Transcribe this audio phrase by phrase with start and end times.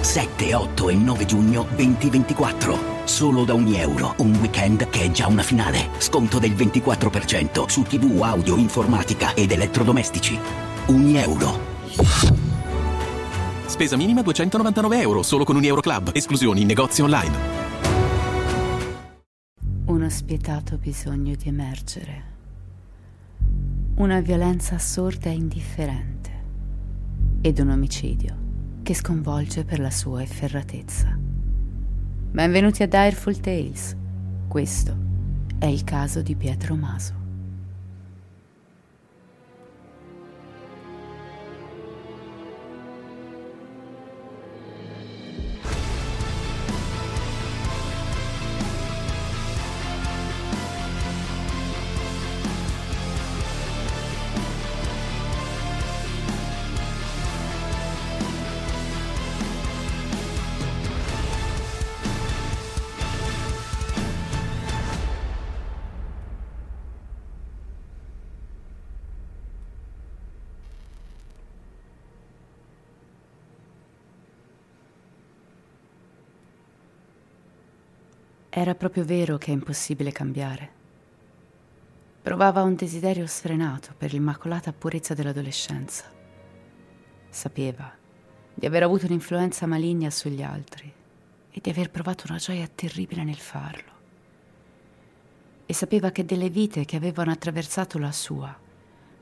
[0.00, 3.04] 7, 8 e 9 giugno 2024.
[3.04, 4.14] Solo da ogni euro.
[4.18, 5.90] Un weekend che è già una finale.
[5.98, 10.38] Sconto del 24% su TV, audio, informatica ed elettrodomestici.
[10.86, 11.68] Ogni euro.
[13.66, 16.10] Spesa minima 299 euro, solo con un Euro Club.
[16.14, 17.58] Esclusioni in negozi online.
[19.84, 22.24] Uno spietato bisogno di emergere.
[23.96, 26.30] Una violenza assurda e indifferente.
[27.42, 28.39] Ed un omicidio
[28.82, 31.16] che sconvolge per la sua efferratezza.
[31.18, 33.96] Benvenuti a Direful Tales.
[34.48, 34.96] Questo
[35.58, 37.19] è il caso di Pietro Maso.
[78.52, 80.78] Era proprio vero che è impossibile cambiare.
[82.20, 86.10] Provava un desiderio sfrenato per l'immacolata purezza dell'adolescenza.
[87.28, 87.94] Sapeva
[88.52, 90.92] di aver avuto un'influenza maligna sugli altri
[91.48, 93.92] e di aver provato una gioia terribile nel farlo.
[95.66, 98.52] E sapeva che delle vite che avevano attraversato la sua,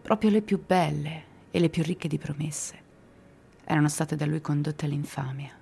[0.01, 2.83] proprio le più belle e le più ricche di promesse,
[3.65, 5.53] erano state da lui condotte all'infamia.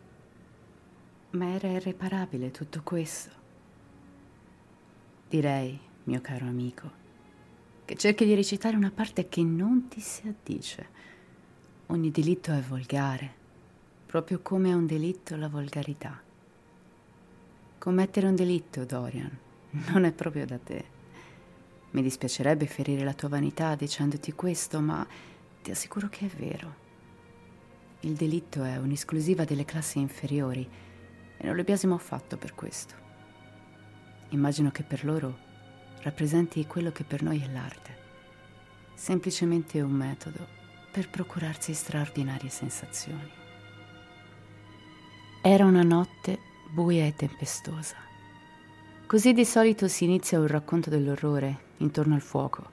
[1.30, 3.45] Ma era irreparabile tutto questo.
[5.28, 6.88] Direi, mio caro amico,
[7.84, 10.88] che cerchi di recitare una parte che non ti si addice.
[11.86, 13.34] Ogni delitto è volgare,
[14.06, 16.22] proprio come è un delitto la volgarità.
[17.76, 19.36] Commettere un delitto, Dorian,
[19.90, 20.84] non è proprio da te.
[21.90, 25.04] Mi dispiacerebbe ferire la tua vanità dicendoti questo, ma
[25.60, 26.74] ti assicuro che è vero.
[28.00, 30.68] Il delitto è un'esclusiva delle classi inferiori
[31.36, 33.05] e non lo biasimo affatto per questo.
[34.30, 35.38] Immagino che per loro
[36.02, 37.96] rappresenti quello che per noi è l'arte,
[38.94, 40.46] semplicemente un metodo
[40.90, 43.30] per procurarsi straordinarie sensazioni.
[45.42, 46.38] Era una notte
[46.72, 47.96] buia e tempestosa.
[49.06, 52.70] Così di solito si inizia un racconto dell'orrore intorno al fuoco,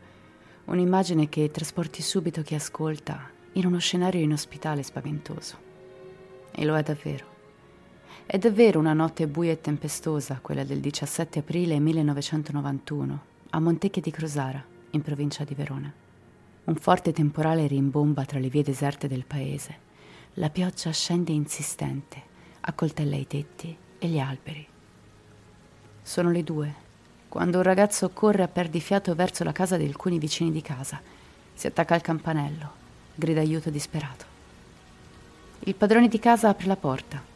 [0.65, 5.57] un'immagine che trasporti subito chi ascolta in uno scenario inospitale e spaventoso.
[6.51, 7.32] E lo è davvero.
[8.25, 13.19] È davvero una notte buia e tempestosa, quella del 17 aprile 1991,
[13.49, 15.91] a Montecchie di Crosara, in provincia di Verona.
[16.63, 19.77] Un forte temporale rimbomba tra le vie deserte del paese.
[20.35, 22.21] La pioggia scende insistente,
[22.61, 24.65] accoltella i tetti e gli alberi.
[26.01, 26.73] Sono le due,
[27.27, 30.99] quando un ragazzo corre a perdifiato verso la casa di alcuni vicini di casa.
[31.53, 32.71] Si attacca al campanello,
[33.13, 34.25] grida aiuto disperato.
[35.59, 37.31] Il padrone di casa apre la porta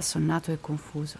[0.00, 1.18] assonnato e confuso,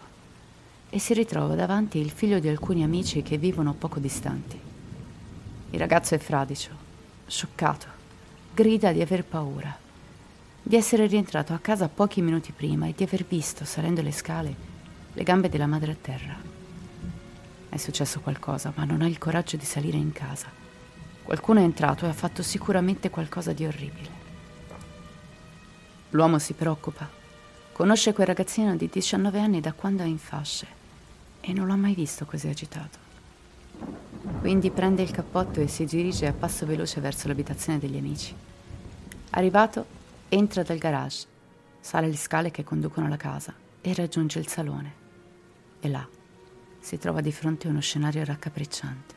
[0.89, 4.59] e si ritrova davanti il figlio di alcuni amici che vivono poco distanti.
[5.69, 6.71] Il ragazzo è fradicio,
[7.25, 7.87] scioccato,
[8.53, 9.73] grida di aver paura,
[10.61, 14.55] di essere rientrato a casa pochi minuti prima e di aver visto, salendo le scale,
[15.13, 16.35] le gambe della madre a terra.
[17.69, 20.47] È successo qualcosa, ma non ha il coraggio di salire in casa.
[21.23, 24.19] Qualcuno è entrato e ha fatto sicuramente qualcosa di orribile.
[26.09, 27.20] L'uomo si preoccupa
[27.73, 30.67] Conosce quel ragazzino di 19 anni da quando è in fasce
[31.39, 32.99] e non l'ha mai visto così agitato.
[34.39, 38.35] Quindi prende il cappotto e si dirige a passo veloce verso l'abitazione degli amici.
[39.31, 39.85] Arrivato,
[40.29, 41.25] entra dal garage,
[41.79, 44.93] sale le scale che conducono alla casa e raggiunge il salone.
[45.79, 46.05] E là
[46.79, 49.15] si trova di fronte a uno scenario raccapricciante.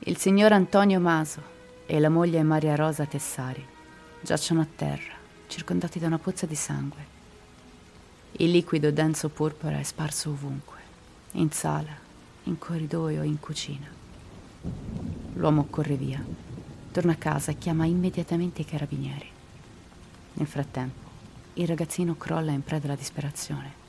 [0.00, 1.40] Il signor Antonio Maso
[1.86, 3.64] e la moglie Maria Rosa Tessari
[4.20, 7.12] giacciono a terra circondati da una pozza di sangue.
[8.32, 10.78] Il liquido denso porpora è sparso ovunque,
[11.32, 11.96] in sala,
[12.44, 13.86] in corridoio, in cucina.
[15.34, 16.24] L'uomo corre via,
[16.90, 19.30] torna a casa e chiama immediatamente i carabinieri.
[20.34, 21.10] Nel frattempo,
[21.54, 23.82] il ragazzino crolla in preda alla disperazione.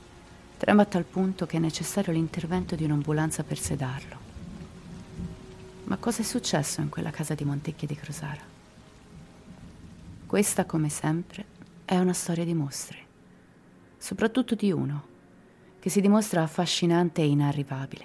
[0.56, 4.16] Trema a tal punto che è necessario l'intervento di un'ambulanza per sedarlo.
[5.84, 8.55] Ma cosa è successo in quella casa di Montecchia di Crosara?
[10.26, 11.44] Questa, come sempre,
[11.84, 12.98] è una storia di mostri,
[13.96, 15.06] soprattutto di uno,
[15.78, 18.04] che si dimostra affascinante e inarrivabile,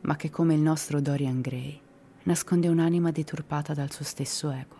[0.00, 1.78] ma che come il nostro Dorian Gray
[2.22, 4.76] nasconde un'anima deturpata dal suo stesso ego.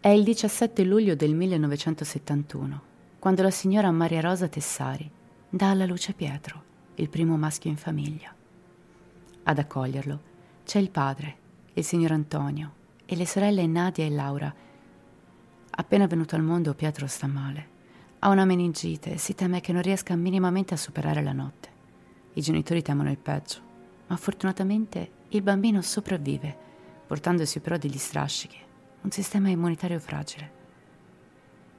[0.00, 2.82] È il 17 luglio del 1971,
[3.18, 5.10] quando la signora Maria Rosa Tessari
[5.50, 6.62] dà alla luce Pietro,
[6.94, 8.34] il primo maschio in famiglia.
[9.42, 10.20] Ad accoglierlo
[10.64, 11.36] c'è il padre,
[11.74, 12.82] il signor Antonio,
[13.14, 14.52] e le sorelle Nadia e Laura.
[15.70, 17.68] Appena venuto al mondo Pietro sta male.
[18.18, 21.68] Ha una meningite e si teme che non riesca minimamente a superare la notte.
[22.32, 23.60] I genitori temono il peggio,
[24.08, 26.56] ma fortunatamente il bambino sopravvive,
[27.06, 28.58] portandosi però degli strascichi
[29.02, 30.62] un sistema immunitario fragile.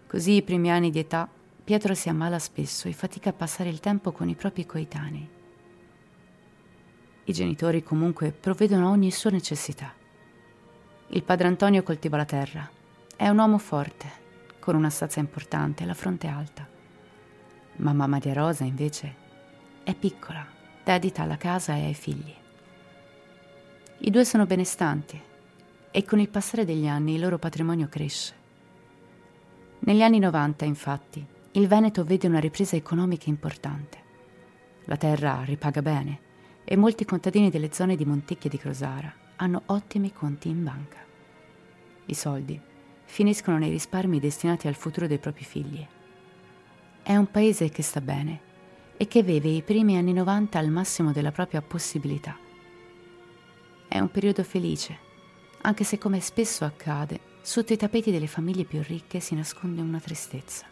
[0.08, 1.28] Così i primi anni di età
[1.64, 5.30] Pietro si ammala spesso e fatica a passare il tempo con i propri coetanei.
[7.26, 10.04] I genitori comunque provvedono a ogni sua necessità.
[11.10, 12.68] Il padre Antonio coltiva la terra,
[13.16, 14.24] è un uomo forte,
[14.60, 16.68] con una stazza importante e la fronte alta.
[17.78, 19.16] Mamma Maria Rosa invece
[19.84, 20.44] è piccola,
[20.84, 22.34] dedita alla casa e ai figli.
[24.00, 25.22] I due sono benestanti
[25.92, 28.34] e con il passare degli anni il loro patrimonio cresce.
[29.80, 34.00] Negli anni 90, infatti, il Veneto vede una ripresa economica importante.
[34.86, 36.20] La terra ripaga bene
[36.64, 40.98] e molti contadini delle zone di Montecchia di Crosara hanno ottimi conti in banca.
[42.06, 42.60] I soldi
[43.06, 45.86] finiscono nei risparmi destinati al futuro dei propri figli.
[47.04, 48.42] È un paese che sta bene
[48.98, 52.38] e che vive i primi anni 90 al massimo della propria possibilità.
[53.88, 55.06] È un periodo felice
[55.66, 60.00] anche se come spesso accade, sotto i tappeti delle famiglie più ricche si nasconde una
[60.00, 60.68] tristezza.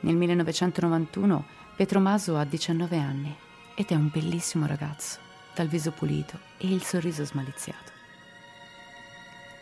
[0.00, 1.44] Nel 1991
[1.76, 3.34] Pietro Maso ha 19 anni
[3.76, 5.20] ed è un bellissimo ragazzo,
[5.54, 7.92] dal viso pulito e il sorriso smaliziato.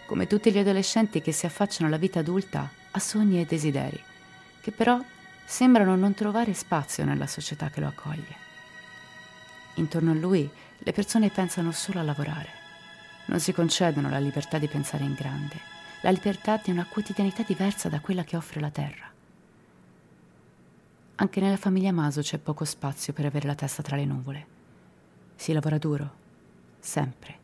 [0.06, 4.03] Come tutti gli adolescenti che si affacciano alla vita adulta, ha sogni e desideri,
[4.61, 5.00] che però
[5.44, 8.37] sembrano non trovare spazio nella società che lo accoglie.
[9.75, 10.49] Intorno a lui
[10.79, 12.61] le persone pensano solo a lavorare
[13.27, 15.56] non si concedono la libertà di pensare in grande,
[16.03, 19.11] la libertà di una quotidianità diversa da quella che offre la terra.
[21.15, 24.52] Anche nella famiglia Maso c'è poco spazio per avere la testa tra le nuvole.
[25.34, 26.11] Si lavora duro,
[26.79, 27.38] sempre.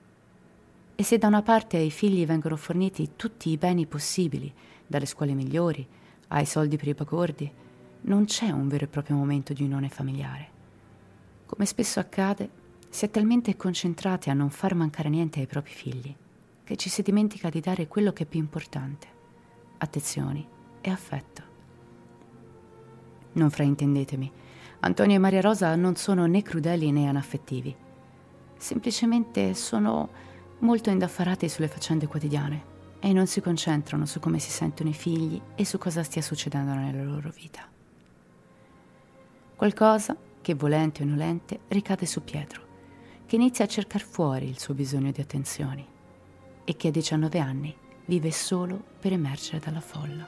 [0.94, 4.52] E se da una parte ai figli vengono forniti tutti i beni possibili,
[4.86, 5.86] dalle scuole migliori
[6.28, 7.50] ai soldi per i pagordi,
[8.02, 10.48] non c'è un vero e proprio momento di unione familiare.
[11.46, 12.50] Come spesso accade,
[12.88, 16.14] si è talmente concentrati a non far mancare niente ai propri figli
[16.68, 19.06] che ci si dimentica di dare quello che è più importante,
[19.78, 20.46] attenzioni
[20.82, 21.42] e affetto.
[23.32, 24.30] Non fraintendetemi,
[24.80, 27.74] Antonio e Maria Rosa non sono né crudeli né anaffettivi,
[28.56, 30.08] semplicemente sono
[30.60, 35.40] molto indaffarati sulle faccende quotidiane e non si concentrano su come si sentono i figli
[35.56, 37.68] e su cosa stia succedendo nella loro vita.
[39.56, 42.66] Qualcosa che volente o nolente ricade su Pietro
[43.26, 45.86] che inizia a cercare fuori il suo bisogno di attenzioni
[46.64, 47.76] e che a 19 anni
[48.06, 50.26] vive solo per emergere dalla folla.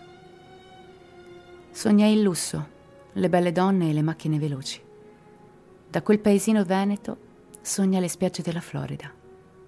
[1.70, 2.78] Sogna il lusso,
[3.12, 4.80] le belle donne e le macchine veloci.
[5.88, 7.28] Da quel paesino veneto
[7.60, 9.12] sogna le spiagge della Florida,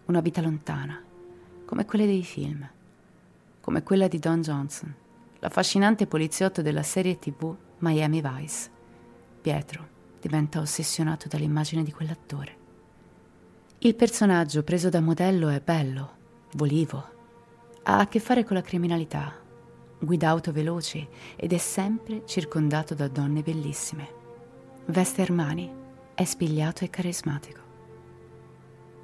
[0.06, 1.02] una vita lontana,
[1.64, 2.68] come quelle dei film,
[3.60, 4.94] come quella di Don Johnson,
[5.40, 8.70] l'affascinante poliziotto della serie tv Miami Vice.
[9.40, 9.88] Pietro
[10.20, 12.56] diventa ossessionato dall'immagine di quell'attore.
[13.78, 16.10] Il personaggio preso da modello è bello,
[16.52, 17.10] volivo,
[17.82, 19.41] ha a che fare con la criminalità,
[20.04, 21.06] guida auto veloci
[21.36, 24.20] ed è sempre circondato da donne bellissime.
[24.86, 25.70] Veste Armani,
[26.12, 27.60] è spigliato e carismatico.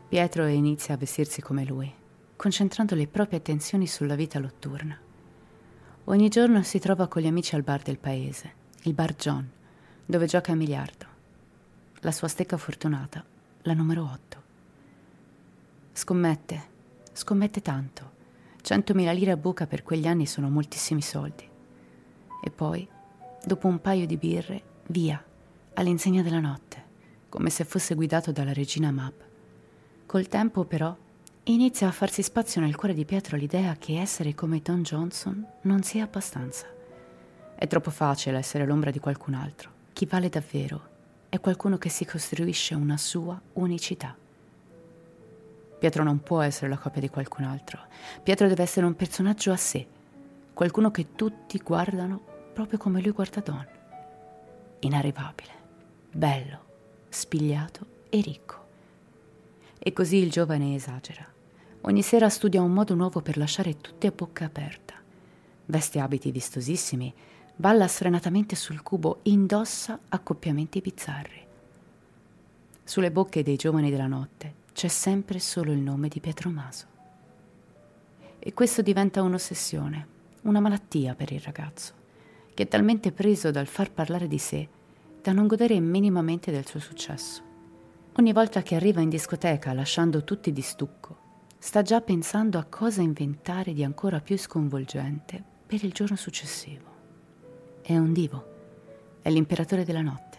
[0.09, 1.93] Pietro inizia a vestirsi come lui,
[2.35, 4.99] concentrando le proprie attenzioni sulla vita notturna.
[6.05, 8.53] Ogni giorno si trova con gli amici al bar del paese,
[8.83, 9.49] il bar John,
[10.05, 11.07] dove gioca a miliardo.
[12.01, 13.25] La sua stecca fortunata,
[13.63, 14.43] la numero 8.
[15.93, 16.63] Scommette,
[17.13, 18.17] scommette tanto.
[18.69, 21.49] 100.000 lire a buca per quegli anni sono moltissimi soldi.
[22.45, 22.87] E poi,
[23.43, 25.25] dopo un paio di birre, via,
[25.73, 26.85] all'insegna della notte,
[27.31, 29.15] come se fosse guidato dalla regina Mab.
[30.05, 30.95] Col tempo, però,
[31.45, 35.83] inizia a farsi spazio nel cuore di Pietro l'idea che essere come Don Johnson non
[35.83, 36.67] sia abbastanza.
[37.55, 39.71] È troppo facile essere l'ombra di qualcun altro.
[39.95, 40.89] Chi vale davvero
[41.31, 44.15] è qualcuno che si costruisce una sua unicità.
[45.79, 47.81] Pietro non può essere la copia di qualcun altro.
[48.23, 49.87] Pietro deve essere un personaggio a sé,
[50.53, 52.21] qualcuno che tutti guardano
[52.53, 53.67] proprio come lui guarda Don.
[54.81, 55.53] Inarrivabile,
[56.11, 56.59] bello,
[57.09, 58.67] spigliato e ricco.
[59.79, 61.25] E così il giovane esagera.
[61.83, 64.95] Ogni sera studia un modo nuovo per lasciare tutti a bocca aperta.
[65.67, 67.15] Veste abiti vistosissimi,
[67.55, 71.47] balla sfrenatamente sul cubo, indossa accoppiamenti bizzarri.
[72.83, 76.87] Sulle bocche dei giovani della notte c'è sempre solo il nome di Pietro Maso.
[78.39, 80.07] E questo diventa un'ossessione,
[80.43, 81.95] una malattia per il ragazzo,
[82.55, 84.69] che è talmente preso dal far parlare di sé
[85.21, 87.43] da non godere minimamente del suo successo.
[88.19, 91.17] Ogni volta che arriva in discoteca lasciando tutti di stucco,
[91.59, 96.87] sta già pensando a cosa inventare di ancora più sconvolgente per il giorno successivo.
[97.83, 98.45] È un divo,
[99.23, 100.39] è l'imperatore della notte.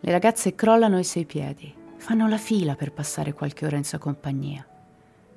[0.00, 3.98] Le ragazze crollano ai suoi piedi, fanno la fila per passare qualche ora in sua
[3.98, 4.66] compagnia.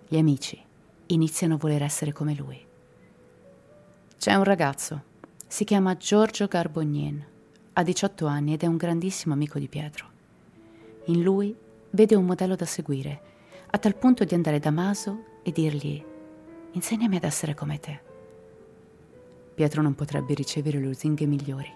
[0.07, 0.59] Gli amici
[1.05, 2.59] iniziano a voler essere come lui.
[4.17, 5.03] C'è un ragazzo,
[5.45, 7.23] si chiama Giorgio Garbognin,
[7.73, 10.07] ha 18 anni ed è un grandissimo amico di Pietro.
[11.05, 11.55] In lui
[11.91, 13.21] vede un modello da seguire,
[13.69, 16.03] a tal punto di andare da Maso e dirgli
[16.71, 18.01] insegnami ad essere come te.
[19.53, 21.71] Pietro non potrebbe ricevere lusinghe migliori.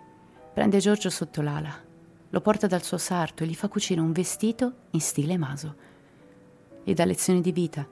[0.51, 1.79] Prende Giorgio sotto l'ala,
[2.31, 5.75] lo porta dal suo sarto e gli fa cucire un vestito in stile Maso.
[6.83, 7.87] Gli dà lezioni di vita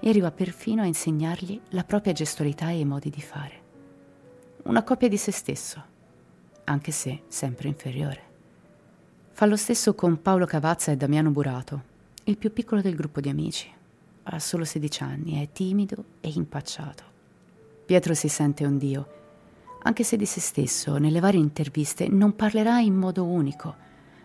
[0.00, 3.68] e arriva perfino a insegnargli la propria gestualità e i modi di fare.
[4.64, 5.82] Una copia di se stesso,
[6.64, 8.28] anche se sempre inferiore.
[9.32, 11.82] Fa lo stesso con Paolo Cavazza e Damiano Burato,
[12.24, 13.70] il più piccolo del gruppo di amici.
[14.22, 17.04] Ha solo 16 anni, è timido e impacciato.
[17.86, 19.18] Pietro si sente un dio
[19.82, 23.74] anche se di se stesso nelle varie interviste non parlerà in modo unico,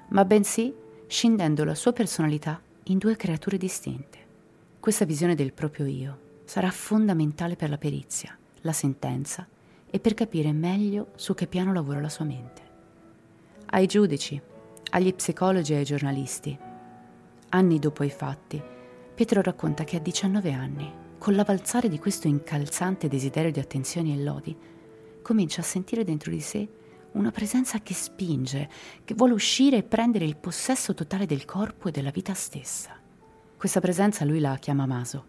[0.10, 0.74] ma bensì
[1.08, 4.20] scindendo la sua personalità in due creature distinte.
[4.80, 9.48] Questa visione del proprio io sarà fondamentale per la perizia, la sentenza
[9.90, 12.62] e per capire meglio su che piano lavora la sua mente.
[13.68, 14.40] Ai giudici,
[14.92, 16.58] agli psicologi e ai giornalisti,
[17.50, 18.62] anni dopo i fatti,
[19.16, 24.22] Pietro racconta che a 19 anni, con l'avanzare di questo incalzante desiderio di attenzioni e
[24.22, 24.54] lodi,
[25.26, 26.70] comincia a sentire dentro di sé
[27.14, 28.70] una presenza che spinge,
[29.04, 32.92] che vuole uscire e prendere il possesso totale del corpo e della vita stessa.
[33.58, 35.26] Questa presenza lui la chiama Maso,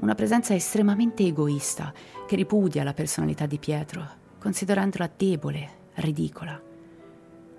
[0.00, 1.94] una presenza estremamente egoista
[2.26, 4.04] che ripudia la personalità di Pietro,
[4.40, 6.60] considerandola debole, ridicola.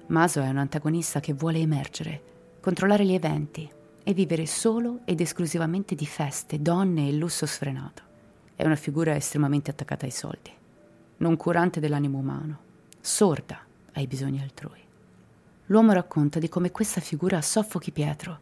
[0.07, 3.69] Maso è un antagonista che vuole emergere, controllare gli eventi
[4.03, 8.03] e vivere solo ed esclusivamente di feste, donne e lusso sfrenato.
[8.55, 10.59] È una figura estremamente attaccata ai soldi
[11.21, 12.59] non curante dell'animo umano,
[12.99, 13.59] sorda
[13.93, 14.79] ai bisogni altrui.
[15.67, 18.39] L'uomo racconta di come questa figura soffochi Pietro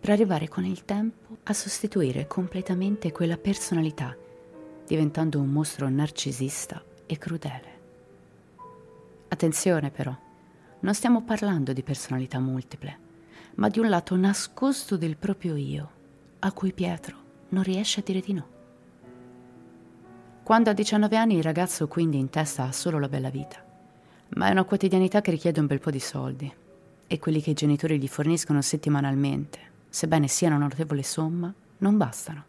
[0.00, 4.16] per arrivare con il tempo a sostituire completamente quella personalità,
[4.86, 7.80] diventando un mostro narcisista e crudele.
[9.28, 10.16] Attenzione però,
[10.80, 12.98] non stiamo parlando di personalità multiple,
[13.56, 15.90] ma di un lato nascosto del proprio io,
[16.40, 17.16] a cui Pietro
[17.50, 18.51] non riesce a dire di no.
[20.52, 23.56] Quando ha 19 anni il ragazzo quindi in testa ha solo la bella vita,
[24.34, 26.52] ma è una quotidianità che richiede un bel po' di soldi
[27.06, 32.44] e quelli che i genitori gli forniscono settimanalmente, sebbene siano una notevole somma, non bastano.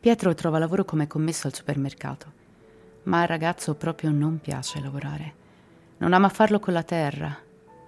[0.00, 2.32] Pietro trova lavoro come commesso al supermercato,
[3.02, 5.34] ma al ragazzo proprio non piace lavorare.
[5.98, 7.36] Non ama farlo con la terra,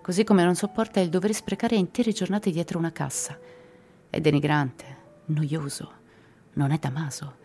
[0.02, 3.34] così come non sopporta il dover sprecare intere giornate dietro una cassa.
[4.10, 5.92] È denigrante, noioso,
[6.52, 7.37] non è damaso.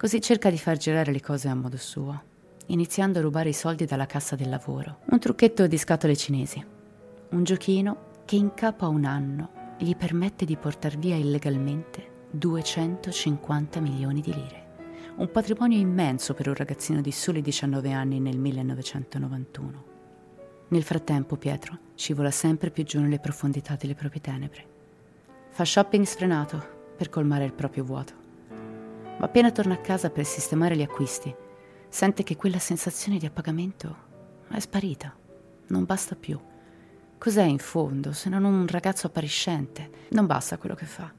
[0.00, 2.22] Così cerca di far girare le cose a modo suo,
[2.68, 5.00] iniziando a rubare i soldi dalla cassa del lavoro.
[5.10, 6.64] Un trucchetto di scatole cinesi.
[7.32, 13.80] Un giochino che in capo a un anno gli permette di portare via illegalmente 250
[13.80, 14.68] milioni di lire.
[15.16, 19.84] Un patrimonio immenso per un ragazzino di soli 19 anni nel 1991.
[20.68, 24.64] Nel frattempo Pietro scivola sempre più giù nelle profondità delle proprie tenebre.
[25.50, 28.19] Fa shopping sfrenato per colmare il proprio vuoto
[29.20, 31.32] ma appena torna a casa per sistemare gli acquisti,
[31.90, 34.08] sente che quella sensazione di appagamento
[34.48, 35.14] è sparita,
[35.66, 36.40] non basta più.
[37.18, 40.06] Cos'è in fondo se non un ragazzo appariscente?
[40.12, 41.12] Non basta quello che fa.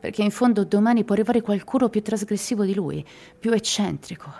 [0.00, 3.06] Perché in fondo domani può arrivare qualcuno più trasgressivo di lui,
[3.38, 4.32] più eccentrico.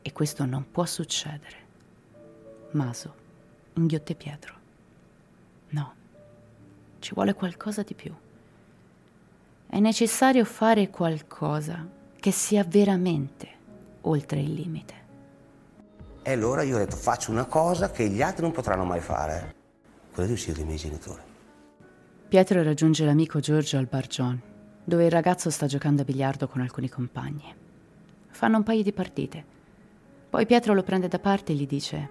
[0.00, 1.56] E questo non può succedere.
[2.70, 3.14] Maso
[3.74, 4.54] inghiotte Pietro.
[5.68, 5.94] No,
[7.00, 8.14] ci vuole qualcosa di più.
[9.66, 13.48] È necessario fare qualcosa che sia veramente
[14.00, 14.94] oltre il limite.
[16.22, 19.54] E allora io ho detto faccio una cosa che gli altri non potranno mai fare,
[20.10, 21.20] quella di uscire dai miei genitori.
[22.26, 24.40] Pietro raggiunge l'amico Giorgio al bar John,
[24.82, 27.54] dove il ragazzo sta giocando a biliardo con alcuni compagni.
[28.30, 29.44] Fanno un paio di partite.
[30.30, 32.08] Poi Pietro lo prende da parte e gli dice: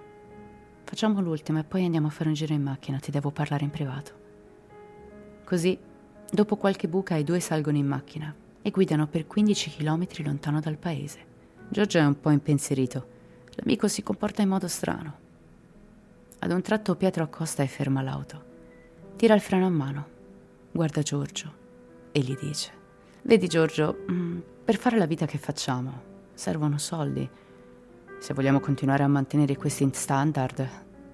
[0.84, 3.72] Facciamo l'ultima e poi andiamo a fare un giro in macchina, ti devo parlare in
[3.72, 4.12] privato.
[5.44, 5.76] Così,
[6.30, 10.78] dopo qualche buca, i due salgono in macchina e guidano per 15 km lontano dal
[10.78, 11.20] paese.
[11.70, 13.08] Giorgio è un po' impensierito.
[13.56, 15.20] L'amico si comporta in modo strano.
[16.40, 18.52] Ad un tratto Pietro accosta e ferma l'auto.
[19.18, 20.08] Tira il freno a mano,
[20.72, 21.54] guarda Giorgio
[22.12, 22.72] e gli dice:
[23.22, 27.30] Vedi Giorgio, mm, per fare la vita che facciamo servono soldi.
[28.20, 30.68] Se vogliamo continuare a mantenere questi standard,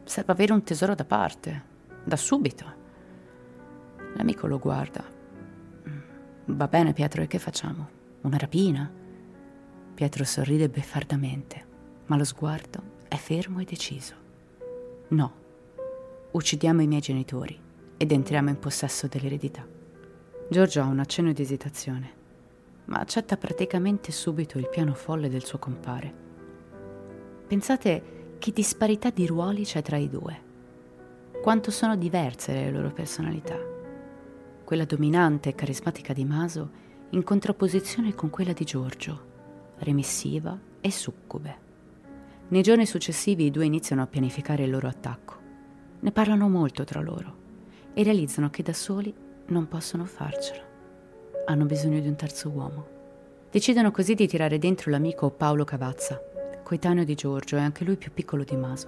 [0.03, 1.63] serve avere un tesoro da parte,
[2.03, 2.77] da subito.
[4.15, 5.17] L'amico lo guarda.
[6.51, 7.87] Va bene Pietro, e che facciamo?
[8.21, 8.91] Una rapina?
[9.93, 11.65] Pietro sorride beffardamente,
[12.07, 14.15] ma lo sguardo è fermo e deciso.
[15.09, 15.33] No,
[16.31, 17.57] uccidiamo i miei genitori
[17.95, 19.63] ed entriamo in possesso dell'eredità.
[20.49, 22.13] Giorgio ha un accenno di esitazione,
[22.85, 26.11] ma accetta praticamente subito il piano folle del suo compare.
[27.47, 30.47] Pensate che disparità di ruoli c'è tra i due.
[31.43, 33.77] Quanto sono diverse le loro personalità.
[34.69, 36.69] Quella dominante e carismatica di Maso
[37.09, 39.25] in contrapposizione con quella di Giorgio,
[39.79, 41.57] remissiva e succube.
[42.49, 45.37] Nei giorni successivi i due iniziano a pianificare il loro attacco.
[46.01, 47.35] Ne parlano molto tra loro
[47.95, 49.11] e realizzano che da soli
[49.47, 50.61] non possono farcela.
[51.47, 52.87] Hanno bisogno di un terzo uomo.
[53.49, 56.21] Decidono così di tirare dentro l'amico Paolo Cavazza,
[56.61, 58.87] coetaneo di Giorgio e anche lui più piccolo di Maso.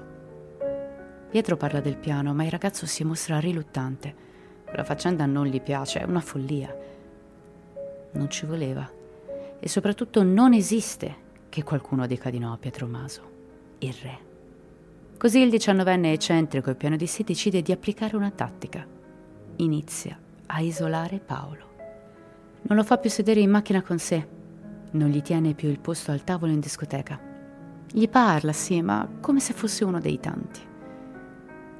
[1.31, 4.29] Pietro parla del piano, ma il ragazzo si mostra riluttante.
[4.73, 6.75] La faccenda non gli piace, è una follia.
[8.11, 8.89] Non ci voleva.
[9.59, 13.21] E soprattutto non esiste che qualcuno dica di no a Pietro Maso,
[13.79, 14.29] il re.
[15.17, 18.85] Così il diciannovenne eccentrico e pieno di sé decide di applicare una tattica.
[19.57, 21.69] Inizia a isolare Paolo.
[22.63, 24.25] Non lo fa più sedere in macchina con sé,
[24.91, 27.19] non gli tiene più il posto al tavolo in discoteca.
[27.91, 30.59] Gli parla, sì, ma come se fosse uno dei tanti.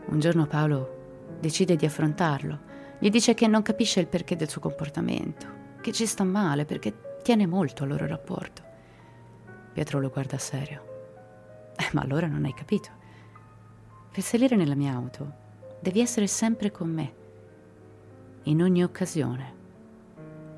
[0.08, 2.70] Un giorno Paolo decide di affrontarlo.
[3.02, 5.48] Gli dice che non capisce il perché del suo comportamento,
[5.82, 8.62] che ci sta male perché tiene molto al loro rapporto.
[9.74, 11.72] Pietro lo guarda serio.
[11.76, 12.90] Eh, ma allora non hai capito.
[14.12, 15.34] Per salire nella mia auto
[15.80, 17.14] devi essere sempre con me
[18.44, 19.56] in ogni occasione,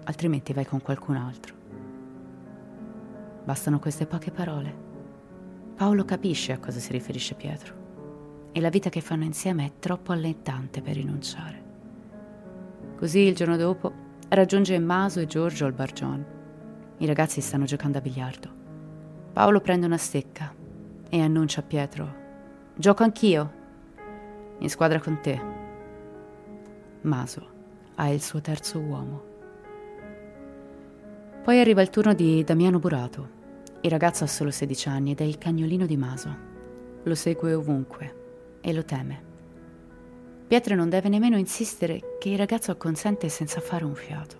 [0.04, 1.56] altrimenti vai con qualcun altro.
[3.46, 4.76] Bastano queste poche parole.
[5.76, 10.12] Paolo capisce a cosa si riferisce Pietro e la vita che fanno insieme è troppo
[10.12, 11.63] allentante per rinunciare.
[13.04, 13.92] Così il giorno dopo
[14.30, 16.26] raggiunge Maso e Giorgio al bar John.
[17.00, 18.50] I ragazzi stanno giocando a biliardo.
[19.34, 20.56] Paolo prende una stecca
[21.10, 22.16] e annuncia a Pietro:
[22.74, 23.52] Gioco anch'io.
[24.60, 25.42] In squadra con te.
[27.02, 27.46] Maso
[27.96, 29.24] ha il suo terzo uomo.
[31.44, 33.30] Poi arriva il turno di Damiano Burato.
[33.82, 36.34] Il ragazzo ha solo 16 anni ed è il cagnolino di Maso.
[37.04, 39.33] Lo segue ovunque e lo teme.
[40.54, 44.36] Pietro non deve nemmeno insistere che il ragazzo acconsente senza fare un fiato.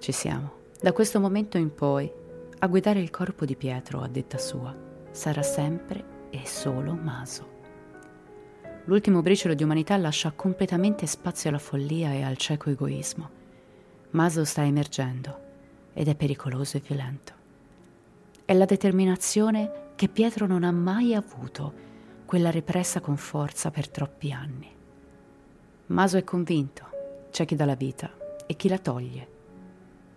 [0.00, 0.54] Ci siamo.
[0.80, 2.10] Da questo momento in poi,
[2.58, 4.74] a guidare il corpo di Pietro, a detta sua,
[5.12, 7.48] sarà sempre e solo Maso.
[8.86, 13.30] L'ultimo briciolo di umanità lascia completamente spazio alla follia e al cieco egoismo.
[14.10, 15.38] Maso sta emergendo
[15.92, 17.32] ed è pericoloso e violento.
[18.44, 21.85] È la determinazione che Pietro non ha mai avuto,
[22.26, 24.68] quella repressa con forza per troppi anni.
[25.86, 26.84] Maso è convinto,
[27.30, 28.10] c'è chi dà la vita
[28.46, 29.28] e chi la toglie.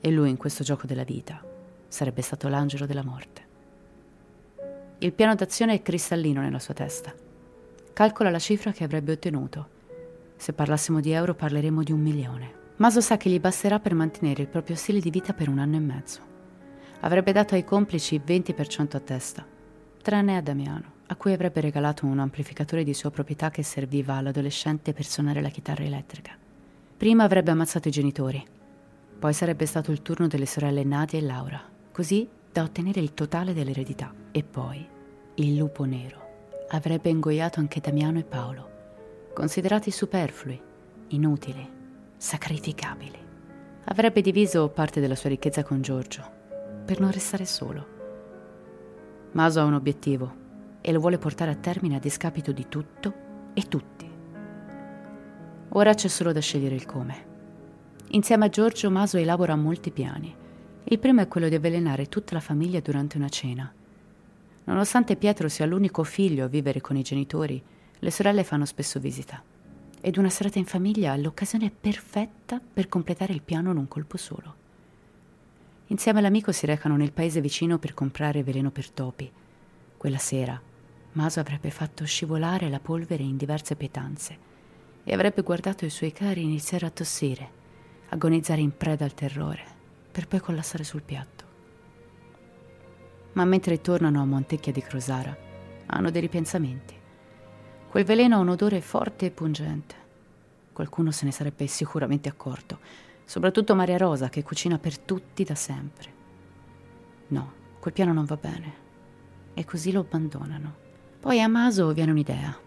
[0.01, 1.41] E lui in questo gioco della vita
[1.87, 3.47] sarebbe stato l'angelo della morte.
[4.97, 7.27] Il piano d'azione è cristallino nella sua testa
[7.99, 9.67] Calcola la cifra che avrebbe ottenuto.
[10.37, 12.53] Se parlassimo di euro parleremo di un milione.
[12.77, 15.75] Maso sa che gli basterà per mantenere il proprio stile di vita per un anno
[15.75, 16.21] e mezzo.
[17.01, 19.45] Avrebbe dato ai complici il 20% a testa,
[20.01, 24.93] tranne a Damiano, a cui avrebbe regalato un amplificatore di sua proprietà che serviva all'adolescente
[24.93, 26.37] per suonare la chitarra elettrica.
[26.97, 28.45] Prima avrebbe ammazzato i genitori,
[29.17, 33.53] poi sarebbe stato il turno delle sorelle Nadia e Laura, così da ottenere il totale
[33.53, 34.87] dell'eredità, e poi
[35.35, 36.27] il lupo nero
[36.69, 38.69] avrebbe ingoiato anche Damiano e Paolo,
[39.33, 40.61] considerati superflui,
[41.07, 41.67] inutili,
[42.17, 43.17] sacrificabili.
[43.85, 46.23] Avrebbe diviso parte della sua ricchezza con Giorgio,
[46.85, 47.97] per non restare solo.
[49.31, 50.38] Maso ha un obiettivo
[50.89, 53.13] e lo vuole portare a termine a discapito di tutto
[53.53, 54.09] e tutti.
[55.69, 57.27] Ora c'è solo da scegliere il come.
[58.07, 60.35] Insieme a Giorgio Maso elabora molti piani.
[60.85, 63.71] Il primo è quello di avvelenare tutta la famiglia durante una cena
[64.63, 67.61] Nonostante Pietro sia l'unico figlio a vivere con i genitori,
[67.97, 69.41] le sorelle fanno spesso visita.
[70.01, 74.17] Ed una serata in famiglia è l'occasione perfetta per completare il piano in un colpo
[74.17, 74.55] solo.
[75.87, 79.29] Insieme all'amico si recano nel paese vicino per comprare veleno per topi.
[79.97, 80.68] Quella sera
[81.13, 84.37] Maso avrebbe fatto scivolare la polvere in diverse pietanze
[85.03, 87.49] e avrebbe guardato i suoi cari iniziare a tossire,
[88.09, 89.63] agonizzare in preda al terrore,
[90.11, 91.45] per poi collassare sul piatto.
[93.33, 95.35] Ma mentre tornano a Montecchia di Crosara,
[95.87, 96.93] hanno dei ripensamenti.
[97.89, 99.95] Quel veleno ha un odore forte e pungente.
[100.71, 102.79] Qualcuno se ne sarebbe sicuramente accorto,
[103.25, 106.13] soprattutto Maria Rosa che cucina per tutti da sempre.
[107.29, 108.87] No, quel piano non va bene.
[109.55, 110.87] E così lo abbandonano.
[111.19, 112.57] Poi a Maso viene un'idea,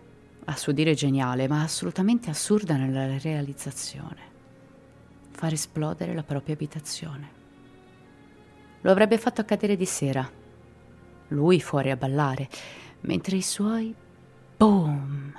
[0.44, 4.30] a suo dire geniale, ma assolutamente assurda nella realizzazione.
[5.30, 7.40] Far esplodere la propria abitazione.
[8.82, 10.30] Lo avrebbe fatto accadere di sera.
[11.28, 12.48] Lui fuori a ballare,
[13.00, 13.94] mentre i suoi...
[14.58, 15.32] Boom!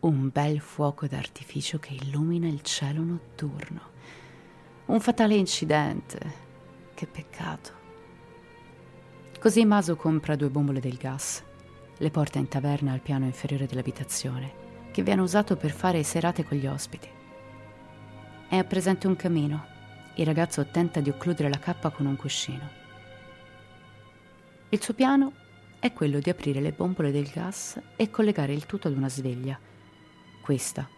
[0.00, 3.80] Un bel fuoco d'artificio che illumina il cielo notturno.
[4.86, 6.18] Un fatale incidente.
[6.94, 7.70] Che peccato.
[9.38, 11.42] Così Maso compra due bombole del gas,
[11.96, 16.56] le porta in taverna al piano inferiore dell'abitazione, che viene usato per fare serate con
[16.56, 17.08] gli ospiti.
[18.48, 19.66] È presente un camino.
[20.16, 22.68] Il ragazzo tenta di occludere la cappa con un cuscino.
[24.68, 25.32] Il suo piano
[25.78, 29.58] è quello di aprire le bombole del gas e collegare il tutto ad una sveglia.
[30.40, 30.88] Questa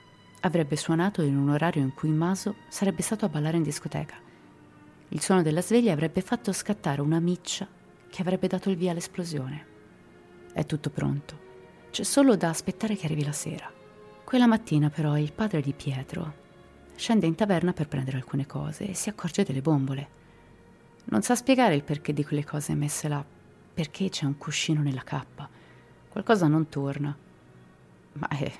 [0.40, 4.16] avrebbe suonato in un orario in cui Maso sarebbe stato a ballare in discoteca.
[5.08, 7.66] Il suono della sveglia avrebbe fatto scattare una miccia
[8.08, 9.74] che avrebbe dato il via all'esplosione.
[10.56, 11.38] È tutto pronto.
[11.90, 13.70] C'è solo da aspettare che arrivi la sera.
[14.24, 16.44] Quella mattina però il padre di Pietro
[16.94, 20.08] scende in taverna per prendere alcune cose e si accorge delle bombole.
[21.04, 23.22] Non sa spiegare il perché di quelle cose messe là,
[23.74, 25.46] perché c'è un cuscino nella cappa.
[26.08, 27.14] Qualcosa non torna.
[28.14, 28.52] Ma eh,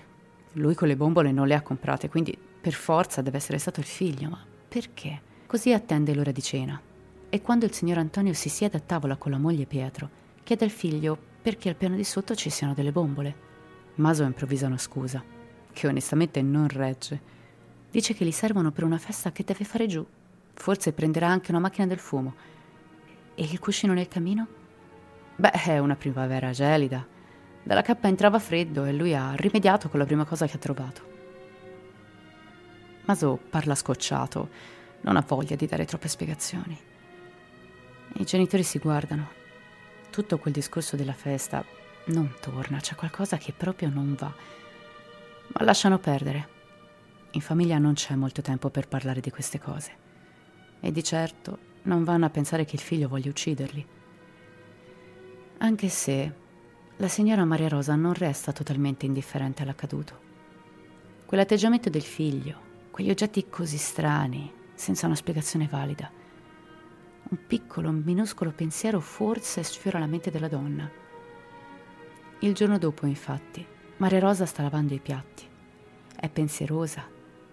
[0.53, 4.29] lui quelle bombole non le ha comprate, quindi per forza deve essere stato il figlio.
[4.29, 5.23] Ma perché?
[5.47, 6.79] Così attende l'ora di cena
[7.31, 10.11] e quando il signor Antonio si siede a tavola con la moglie Pietro,
[10.43, 13.37] chiede al figlio perché al piano di sotto ci siano delle bombole.
[13.97, 15.23] Maso improvvisa una scusa,
[15.73, 17.21] che onestamente non regge.
[17.89, 20.05] Dice che gli servono per una festa che deve fare giù.
[20.55, 22.35] Forse prenderà anche una macchina del fumo.
[23.37, 24.49] E il cuscino nel camino?
[25.37, 27.07] Beh, è una primavera gelida.
[27.63, 31.03] Dalla cappa entrava freddo e lui ha rimediato con la prima cosa che ha trovato.
[33.05, 34.49] Maso parla scocciato,
[35.03, 36.77] non ha voglia di dare troppe spiegazioni.
[38.15, 39.36] I genitori si guardano.
[40.17, 41.63] Tutto quel discorso della festa
[42.07, 44.33] non torna, c'è qualcosa che proprio non va.
[45.49, 46.49] Ma lasciano perdere.
[47.33, 49.93] In famiglia non c'è molto tempo per parlare di queste cose.
[50.81, 53.87] E di certo non vanno a pensare che il figlio voglia ucciderli.
[55.59, 56.33] Anche se
[56.97, 60.19] la signora Maria Rosa non resta totalmente indifferente all'accaduto.
[61.27, 62.59] Quell'atteggiamento del figlio,
[62.91, 66.11] quegli oggetti così strani, senza una spiegazione valida,
[67.29, 70.89] un piccolo, minuscolo pensiero forse sfiora la mente della donna.
[72.41, 75.45] Il giorno dopo, infatti, Maria Rosa sta lavando i piatti.
[76.15, 77.05] È pensierosa,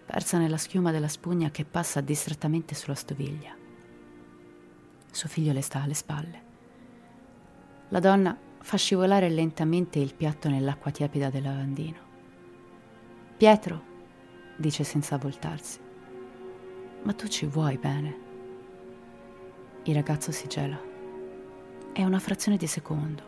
[0.05, 3.55] persa nella schiuma della spugna che passa distrattamente sulla stoviglia.
[5.09, 6.41] Suo figlio le sta alle spalle.
[7.89, 11.97] La donna fa scivolare lentamente il piatto nell'acqua tiepida del lavandino.
[13.37, 13.83] Pietro,
[14.55, 15.79] dice senza voltarsi,
[17.03, 18.22] ma tu ci vuoi bene?
[19.85, 20.79] Il ragazzo si gela.
[21.91, 23.21] È una frazione di secondo,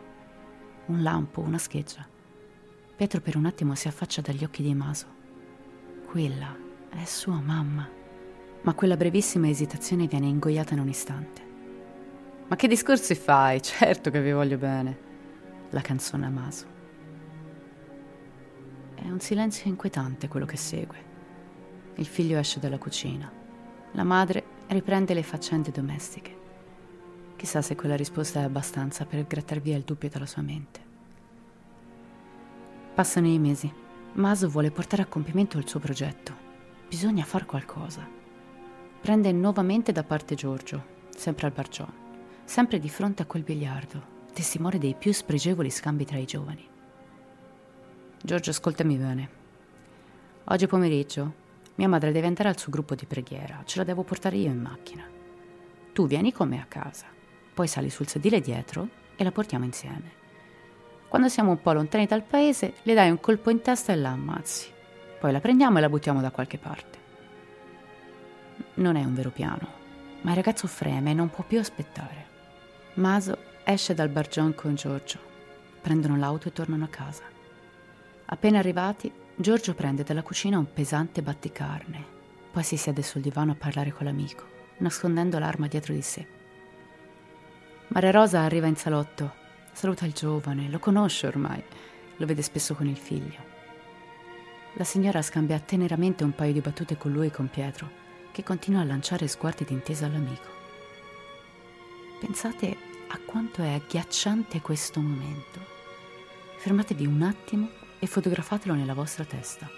[0.86, 2.08] un lampo, una scheggia.
[2.96, 5.06] Pietro per un attimo si affaccia dagli occhi di Maso.
[6.06, 6.56] Quella
[6.88, 7.86] è sua mamma.
[8.62, 11.42] Ma quella brevissima esitazione viene ingoiata in un istante.
[12.46, 13.60] Ma che discorsi fai?
[13.60, 14.98] Certo che vi voglio bene.
[15.70, 16.66] La canzone a Maso.
[18.94, 21.04] È un silenzio inquietante quello che segue.
[21.96, 23.30] Il figlio esce dalla cucina.
[23.92, 26.44] La madre riprende le faccende domestiche.
[27.46, 30.80] Chissà se quella risposta è abbastanza per grattar via il dubbio dalla sua mente.
[32.92, 33.72] Passano i mesi.
[34.14, 36.34] Maso vuole portare a compimento il suo progetto.
[36.88, 38.04] Bisogna far qualcosa.
[39.00, 41.92] Prende nuovamente da parte Giorgio, sempre al Bargion,
[42.42, 46.68] sempre di fronte a quel biliardo, testimone dei più spregevoli scambi tra i giovani.
[48.24, 49.30] Giorgio, ascoltami bene.
[50.46, 51.34] Oggi pomeriggio
[51.76, 54.60] mia madre deve andare al suo gruppo di preghiera, ce la devo portare io in
[54.60, 55.04] macchina.
[55.92, 57.14] Tu vieni con me a casa
[57.56, 60.12] poi sali sul sedile dietro e la portiamo insieme.
[61.08, 64.10] Quando siamo un po' lontani dal paese, le dai un colpo in testa e la
[64.10, 64.70] ammazzi.
[65.18, 66.98] Poi la prendiamo e la buttiamo da qualche parte.
[68.74, 69.66] Non è un vero piano,
[70.20, 72.26] ma il ragazzo freme e non può più aspettare.
[72.96, 75.18] Maso esce dal bargion con Giorgio.
[75.80, 77.22] Prendono l'auto e tornano a casa.
[78.26, 82.04] Appena arrivati, Giorgio prende dalla cucina un pesante batticarne.
[82.52, 84.44] Poi si siede sul divano a parlare con l'amico,
[84.78, 86.35] nascondendo l'arma dietro di sé.
[87.88, 89.44] Maria Rosa arriva in salotto,
[89.76, 91.62] Saluta il giovane, lo conosce ormai,
[92.16, 93.38] lo vede spesso con il figlio.
[94.72, 97.90] La signora scambia teneramente un paio di battute con lui e con Pietro,
[98.32, 100.48] che continua a lanciare sguardi d'intesa all'amico.
[102.18, 102.74] Pensate
[103.08, 105.60] a quanto è agghiacciante questo momento.
[106.56, 107.68] Fermatevi un attimo
[107.98, 109.68] e fotografatelo nella vostra testa.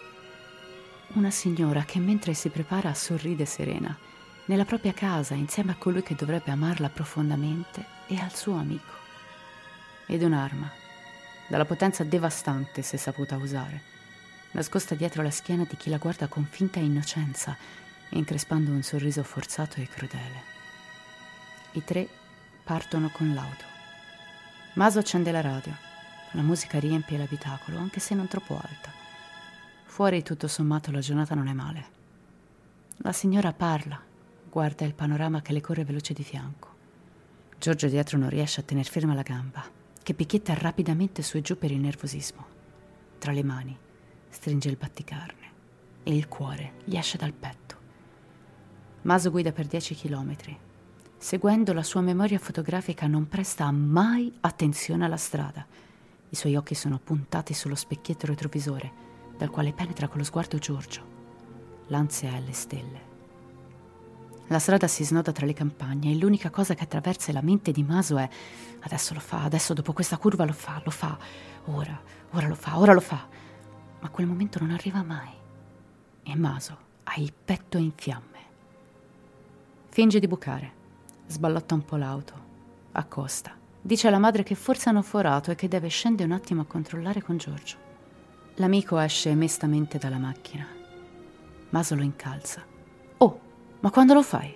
[1.14, 3.98] Una signora che mentre si prepara sorride serena,
[4.48, 8.92] nella propria casa insieme a colui che dovrebbe amarla profondamente e al suo amico.
[10.04, 10.70] Ed un'arma,
[11.46, 13.96] dalla potenza devastante se saputa usare
[14.52, 17.56] nascosta dietro la schiena di chi la guarda con finta innocenza,
[18.10, 20.42] increspando un sorriso forzato e crudele.
[21.72, 22.08] I tre
[22.64, 23.64] partono con l'auto.
[24.74, 25.74] Maso accende la radio.
[26.32, 28.92] La musica riempie l'abitacolo, anche se non troppo alta.
[29.84, 31.96] Fuori, tutto sommato, la giornata non è male.
[32.98, 34.00] La signora parla,
[34.50, 36.76] guarda il panorama che le corre veloce di fianco.
[37.58, 39.64] Giorgio dietro non riesce a tener ferma la gamba,
[40.02, 42.46] che picchietta rapidamente su e giù per il nervosismo.
[43.18, 43.76] Tra le mani
[44.28, 45.46] stringe il batticarne
[46.02, 47.76] e il cuore gli esce dal petto.
[49.02, 50.56] Maso guida per dieci chilometri.
[51.16, 55.66] Seguendo la sua memoria fotografica non presta mai attenzione alla strada.
[56.30, 58.92] I suoi occhi sono puntati sullo specchietto retrovisore,
[59.36, 61.16] dal quale penetra con lo sguardo Giorgio.
[61.88, 63.17] L'ansia è alle stelle.
[64.48, 67.82] La strada si snoda tra le campagne e l'unica cosa che attraversa la mente di
[67.82, 68.28] Maso è
[68.80, 71.16] adesso lo fa, adesso dopo questa curva lo fa, lo fa,
[71.66, 73.38] ora, ora lo fa, ora lo fa
[74.00, 75.30] ma quel momento non arriva mai.
[76.22, 78.26] E Maso ha il petto in fiamme.
[79.88, 80.72] Finge di bucare,
[81.26, 82.34] sballotta un po' l'auto,
[82.92, 83.56] accosta.
[83.80, 87.22] Dice alla madre che forse hanno forato e che deve scendere un attimo a controllare
[87.22, 87.86] con Giorgio.
[88.56, 90.66] L'amico esce mestamente dalla macchina.
[91.70, 92.67] Maso lo incalza.
[93.80, 94.54] Ma quando lo fai?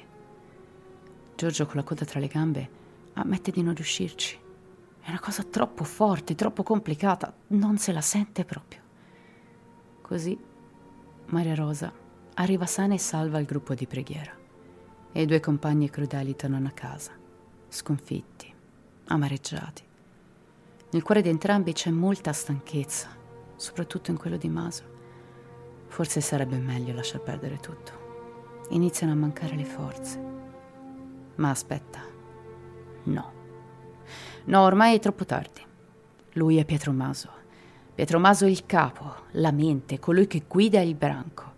[1.37, 2.71] Giorgio con la coda tra le gambe
[3.15, 4.39] ammette di non riuscirci.
[5.01, 8.81] È una cosa troppo forte, troppo complicata, non se la sente proprio.
[10.01, 10.39] Così
[11.27, 11.93] Maria Rosa
[12.35, 14.37] arriva sana e salva al gruppo di preghiera
[15.13, 17.13] e i due compagni crudeli tornano a casa,
[17.69, 18.53] sconfitti,
[19.07, 19.83] amareggiati.
[20.91, 23.09] Nel cuore di entrambi c'è molta stanchezza,
[23.57, 24.85] soprattutto in quello di Maso.
[25.89, 28.02] Forse sarebbe meglio lasciar perdere tutto.
[28.71, 30.21] Iniziano a mancare le forze.
[31.37, 32.01] Ma aspetta,
[33.05, 33.33] no.
[34.45, 35.61] No, ormai è troppo tardi.
[36.33, 37.41] Lui è Pietro Maso
[37.95, 41.53] Pietro Maso il capo, la mente, colui che guida il branco.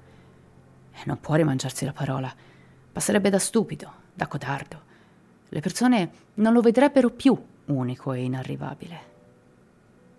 [0.92, 2.34] E non può rimangiarsi la parola.
[2.92, 4.82] Passerebbe da stupido, da codardo.
[5.48, 9.00] Le persone non lo vedrebbero più unico e inarrivabile.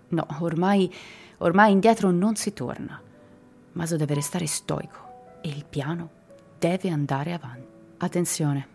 [0.07, 0.91] No, ormai,
[1.39, 2.99] ormai indietro non si torna.
[3.73, 6.09] Maso deve restare stoico e il piano
[6.57, 7.67] deve andare avanti.
[7.97, 8.67] Attenzione,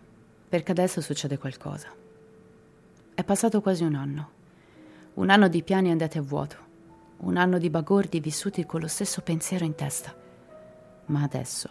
[0.47, 1.87] perché adesso succede qualcosa.
[3.13, 4.29] È passato quasi un anno.
[5.15, 6.69] Un anno di piani andati a vuoto
[7.21, 10.15] un anno di bagordi vissuti con lo stesso pensiero in testa.
[11.07, 11.69] Ma adesso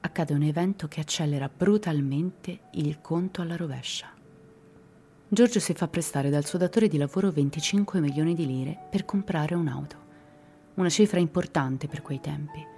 [0.00, 4.12] accade un evento che accelera brutalmente il conto alla rovescia.
[5.28, 9.56] Giorgio si fa prestare dal suo datore di lavoro 25 milioni di lire per comprare
[9.56, 9.96] un'auto,
[10.74, 12.74] una cifra importante per quei tempi.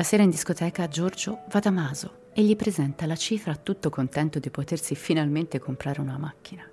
[0.00, 4.38] La sera in discoteca Giorgio va da Maso e gli presenta la cifra tutto contento
[4.38, 6.66] di potersi finalmente comprare una macchina.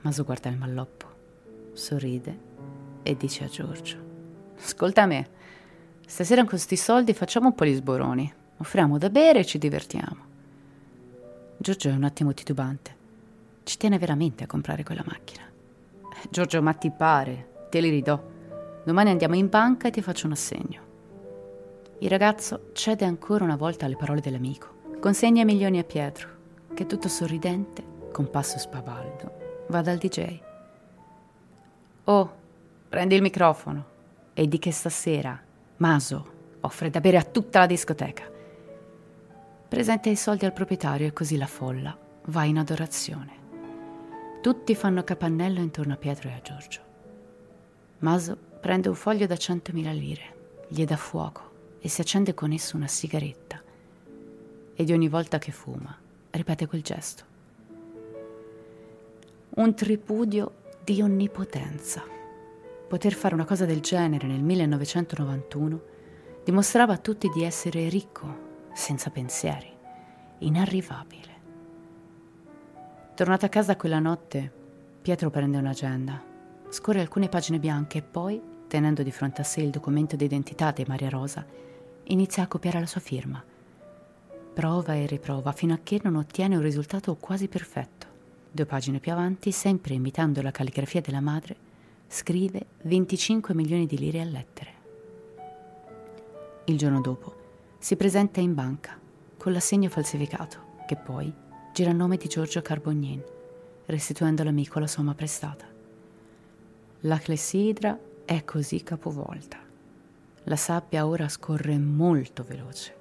[0.00, 1.06] Maso guarda il malloppo,
[1.72, 2.38] sorride
[3.04, 3.96] e dice a Giorgio:
[4.58, 5.28] Ascolta me,
[6.04, 10.24] stasera con questi soldi facciamo un po' di sboroni, offriamo da bere e ci divertiamo.
[11.58, 12.96] Giorgio è un attimo titubante.
[13.62, 15.44] Ci tiene veramente a comprare quella macchina.
[16.28, 17.66] Giorgio, ma ti pare?
[17.70, 18.20] Te li ridò.
[18.84, 20.90] Domani andiamo in banca e ti faccio un assegno.
[22.02, 24.80] Il ragazzo cede ancora una volta alle parole dell'amico.
[24.98, 26.28] Consegna i milioni a Pietro,
[26.74, 30.40] che tutto sorridente, con passo spavaldo, va dal DJ.
[32.02, 32.34] Oh,
[32.88, 33.84] Prendi il microfono
[34.34, 35.40] e di che stasera
[35.76, 38.28] Maso offre da bere a tutta la discoteca.
[39.68, 43.32] Presenta i soldi al proprietario e così la folla va in adorazione.
[44.40, 46.80] Tutti fanno capannello intorno a Pietro e a Giorgio.
[47.98, 50.34] Maso prende un foglio da 100.000 lire,
[50.66, 51.50] gli dà fuoco
[51.84, 53.60] e si accende con esso una sigaretta.
[54.74, 55.94] E di ogni volta che fuma,
[56.30, 57.24] ripete quel gesto.
[59.50, 62.02] Un tripudio di onnipotenza.
[62.88, 65.82] Poter fare una cosa del genere nel 1991
[66.44, 69.70] dimostrava a tutti di essere ricco, senza pensieri,
[70.38, 71.30] inarrivabile.
[73.14, 74.52] Tornato a casa quella notte,
[75.02, 76.22] Pietro prende un'agenda,
[76.68, 80.84] scorre alcune pagine bianche e poi, tenendo di fronte a sé il documento d'identità di
[80.86, 81.44] Maria Rosa,
[82.04, 83.42] inizia a copiare la sua firma.
[84.54, 88.06] Prova e riprova fino a che non ottiene un risultato quasi perfetto.
[88.50, 91.56] Due pagine più avanti, sempre imitando la calligrafia della madre,
[92.06, 94.72] scrive 25 milioni di lire a lettere.
[96.66, 97.34] Il giorno dopo
[97.78, 98.98] si presenta in banca
[99.38, 101.32] con l'assegno falsificato, che poi
[101.72, 103.22] gira a nome di Giorgio Carbognin,
[103.86, 105.64] restituendo all'amico la somma prestata.
[107.00, 109.61] La clessidra è così capovolta.
[110.44, 112.96] La sabbia ora scorre molto veloce.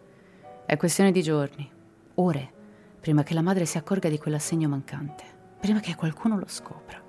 [0.65, 1.69] È questione di giorni,
[2.15, 2.51] ore,
[2.99, 5.23] prima che la madre si accorga di quell'assegno mancante,
[5.60, 7.01] prima che qualcuno lo scopra.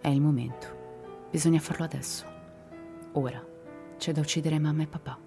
[0.00, 1.28] È il momento.
[1.30, 2.24] Bisogna farlo adesso.
[3.12, 3.48] Ora.
[4.00, 5.18] C'è da uccidere mamma e papà.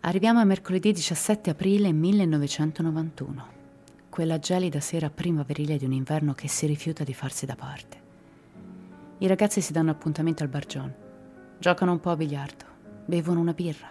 [0.00, 3.46] Arriviamo a mercoledì 17 aprile 1991,
[4.08, 8.00] quella gelida sera primaverile di un inverno che si rifiuta di farsi da parte.
[9.18, 10.94] I ragazzi si danno appuntamento al Bar John,
[11.58, 12.64] giocano un po' a biliardo,
[13.04, 13.88] bevono una birra.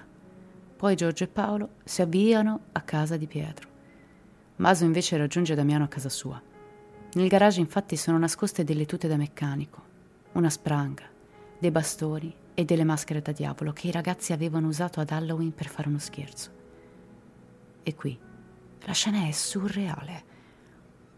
[0.76, 3.70] Poi Giorgio e Paolo si avviano a casa di Pietro.
[4.58, 6.42] Maso invece raggiunge Damiano a casa sua.
[7.14, 9.82] Nel garage infatti sono nascoste delle tute da meccanico,
[10.34, 11.04] una spranga,
[11.60, 15.68] dei bastoni e delle maschere da diavolo che i ragazzi avevano usato ad Halloween per
[15.68, 16.52] fare uno scherzo.
[17.84, 18.18] E qui
[18.84, 20.24] la scena è surreale.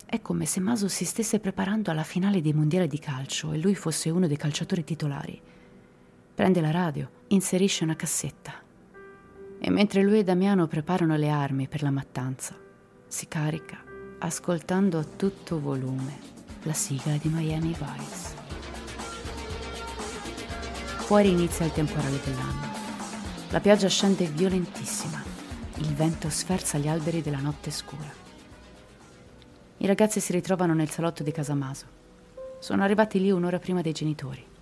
[0.05, 3.75] È come se Maso si stesse preparando alla finale dei mondiali di calcio e lui
[3.75, 5.41] fosse uno dei calciatori titolari.
[6.35, 8.53] Prende la radio, inserisce una cassetta
[9.59, 12.55] e mentre lui e Damiano preparano le armi per la mattanza,
[13.07, 16.17] si carica ascoltando a tutto volume
[16.63, 18.41] la sigla di Miami Vice.
[20.99, 22.71] Fuori inizia il temporale dell'anno.
[23.49, 25.21] La pioggia scende violentissima.
[25.75, 28.11] Il vento sferza gli alberi della notte scura.
[29.77, 31.85] I ragazzi si ritrovano nel salotto di casa Maso.
[32.59, 34.52] Sono arrivati lì un'ora prima dei genitori.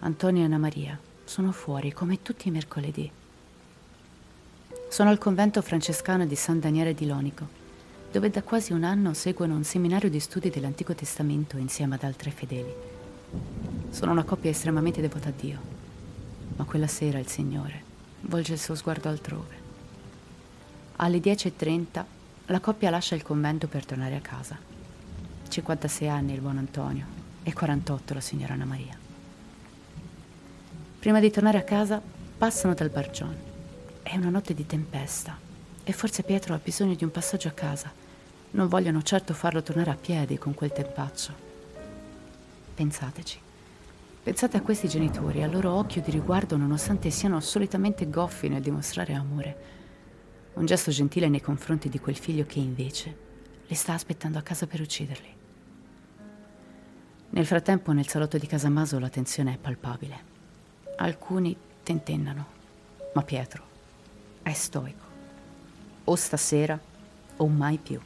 [0.00, 3.10] Antonio e Anna Maria sono fuori come tutti i mercoledì.
[4.88, 7.48] Sono al convento francescano di San Daniele di Lonico,
[8.12, 12.30] dove da quasi un anno seguono un seminario di studi dell'Antico Testamento insieme ad altre
[12.30, 12.72] fedeli.
[13.90, 15.58] Sono una coppia estremamente devota a Dio,
[16.56, 17.94] ma quella sera il Signore
[18.26, 19.64] volge il suo sguardo altrove.
[20.96, 22.04] Alle 10.30
[22.46, 24.58] la coppia lascia il convento per tornare a casa.
[25.48, 27.06] 56 anni il buon Antonio
[27.42, 29.05] e 48 la signora Anna Maria.
[31.06, 32.02] Prima di tornare a casa
[32.36, 33.36] passano dal bargione.
[34.02, 35.38] È una notte di tempesta
[35.84, 37.92] e forse Pietro ha bisogno di un passaggio a casa.
[38.50, 41.32] Non vogliono certo farlo tornare a piedi con quel tempaccio.
[42.74, 43.38] Pensateci.
[44.24, 49.12] Pensate a questi genitori, al loro occhio di riguardo nonostante siano solitamente goffi nel dimostrare
[49.12, 49.56] amore.
[50.54, 53.16] Un gesto gentile nei confronti di quel figlio che invece
[53.68, 55.34] li sta aspettando a casa per ucciderli.
[57.30, 60.34] Nel frattempo nel salotto di casa Maso la tensione è palpabile.
[60.96, 62.46] Alcuni tentennano,
[63.14, 63.64] ma Pietro
[64.42, 65.04] è stoico.
[66.04, 66.78] O stasera
[67.36, 68.00] o mai più.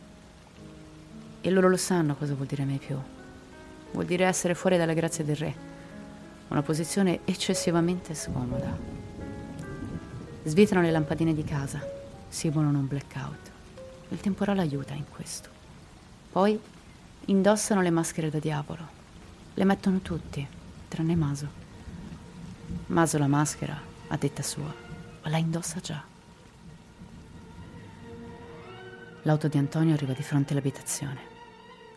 [1.40, 2.96] E loro lo sanno cosa vuol dire mai più.
[3.92, 5.68] Vuol dire essere fuori dalle grazie del re
[6.50, 8.76] una posizione eccessivamente scomoda.
[10.42, 11.80] Svitrano le lampadine di casa,
[12.28, 13.50] simulano un blackout.
[14.08, 15.48] Il temporale aiuta in questo.
[16.32, 16.60] Poi
[17.26, 18.98] indossano le maschere da diavolo.
[19.54, 20.44] Le mettono tutti,
[20.88, 21.59] tranne Maso.
[22.86, 23.78] Maso la maschera,
[24.08, 24.72] a detta sua,
[25.22, 26.02] la indossa già.
[29.22, 31.20] L'auto di Antonio arriva di fronte all'abitazione.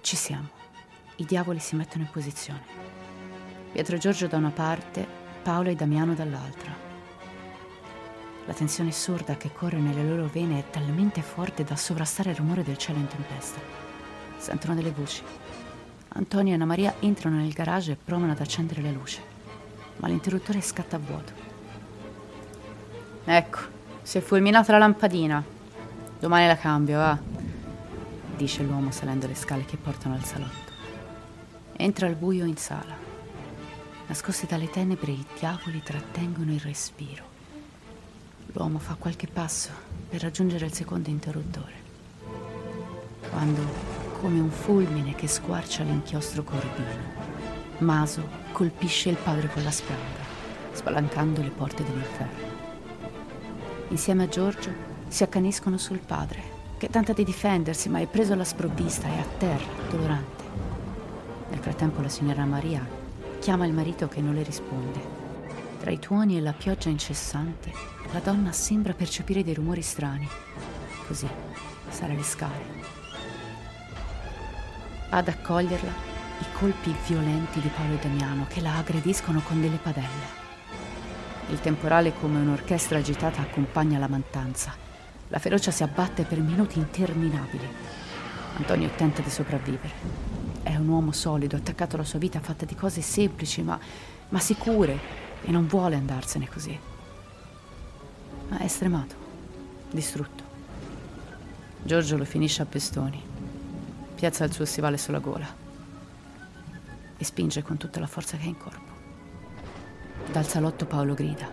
[0.01, 0.49] Ci siamo.
[1.15, 2.61] I diavoli si mettono in posizione.
[3.71, 5.07] Pietro Giorgio da una parte,
[5.41, 6.75] Paolo e Damiano dall'altra.
[8.45, 12.63] La tensione sorda che corre nelle loro vene è talmente forte da sovrastare il rumore
[12.63, 13.59] del cielo in tempesta.
[14.37, 15.23] Sentono delle voci.
[16.09, 19.21] Antonio e Anna Maria entrano nel garage e provano ad accendere la luce,
[19.97, 21.31] ma l'interruttore scatta a vuoto.
[23.25, 23.59] Ecco,
[24.01, 25.43] si è fulminata la lampadina.
[26.19, 27.17] Domani la cambio, va,
[28.35, 30.71] dice l'uomo salendo le scale che portano al salotto.
[31.77, 32.95] Entra al buio in sala.
[34.07, 37.23] Nascosti dalle tenebre, i diavoli trattengono il respiro.
[38.47, 39.71] L'uomo fa qualche passo
[40.09, 41.81] per raggiungere il secondo interruttore.
[43.29, 43.61] Quando,
[44.19, 47.22] come un fulmine che squarcia l'inchiostro corbino,
[47.83, 50.01] Maso colpisce il padre con la spranga,
[50.71, 52.51] spalancando le porte dell'inferno.
[53.89, 54.71] Insieme a Giorgio
[55.07, 56.41] si accaniscono sul padre,
[56.77, 60.43] che tenta di difendersi ma è preso alla sprovvista e a terra, dolorante.
[61.49, 63.01] Nel frattempo la signora Maria
[63.43, 65.01] Chiama il marito che non le risponde.
[65.81, 67.73] Tra i tuoni e la pioggia incessante,
[68.13, 70.25] la donna sembra percepire dei rumori strani.
[71.05, 71.27] Così
[71.89, 72.63] sale le scale.
[75.09, 76.12] Ad accoglierla
[76.43, 80.41] i colpi violenti di Paolo e Damiano che la aggrediscono con delle padelle.
[81.47, 84.75] Il temporale come un'orchestra agitata accompagna la mantanza.
[85.29, 87.65] La ferocia si abbatte per minuti interminabili.
[88.57, 89.93] Antonio tenta di sopravvivere
[90.63, 93.79] È un uomo solido, attaccato alla sua vita fatta di cose semplici ma,
[94.29, 94.99] ma sicure
[95.43, 96.77] e non vuole andarsene così.
[98.49, 99.15] Ma è stremato,
[99.91, 100.43] distrutto.
[101.81, 103.21] Giorgio lo finisce a pestoni,
[104.15, 105.62] piazza il suo stivale sulla gola
[107.17, 108.91] e spinge con tutta la forza che ha in corpo.
[110.31, 111.47] Dal salotto Paolo grida: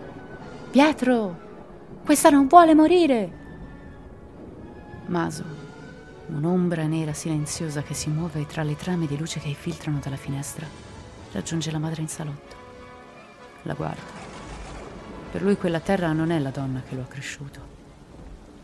[0.70, 1.48] Pietro!
[2.04, 3.38] Questa non vuole morire!
[5.06, 5.44] Maso,
[6.28, 10.66] un'ombra nera silenziosa che si muove tra le trame di luce che filtrano dalla finestra,
[11.32, 12.56] raggiunge la madre in salotto.
[13.62, 14.28] La guarda.
[15.32, 17.60] Per lui quella terra non è la donna che lo ha cresciuto,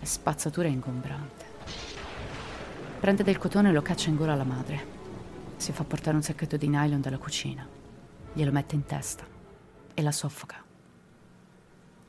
[0.00, 1.44] è spazzatura ingombrante.
[2.98, 4.95] Prende del cotone e lo caccia in gola alla madre.
[5.56, 7.66] Si fa portare un sacchetto di nylon dalla cucina,
[8.32, 9.26] glielo mette in testa
[9.94, 10.62] e la soffoca.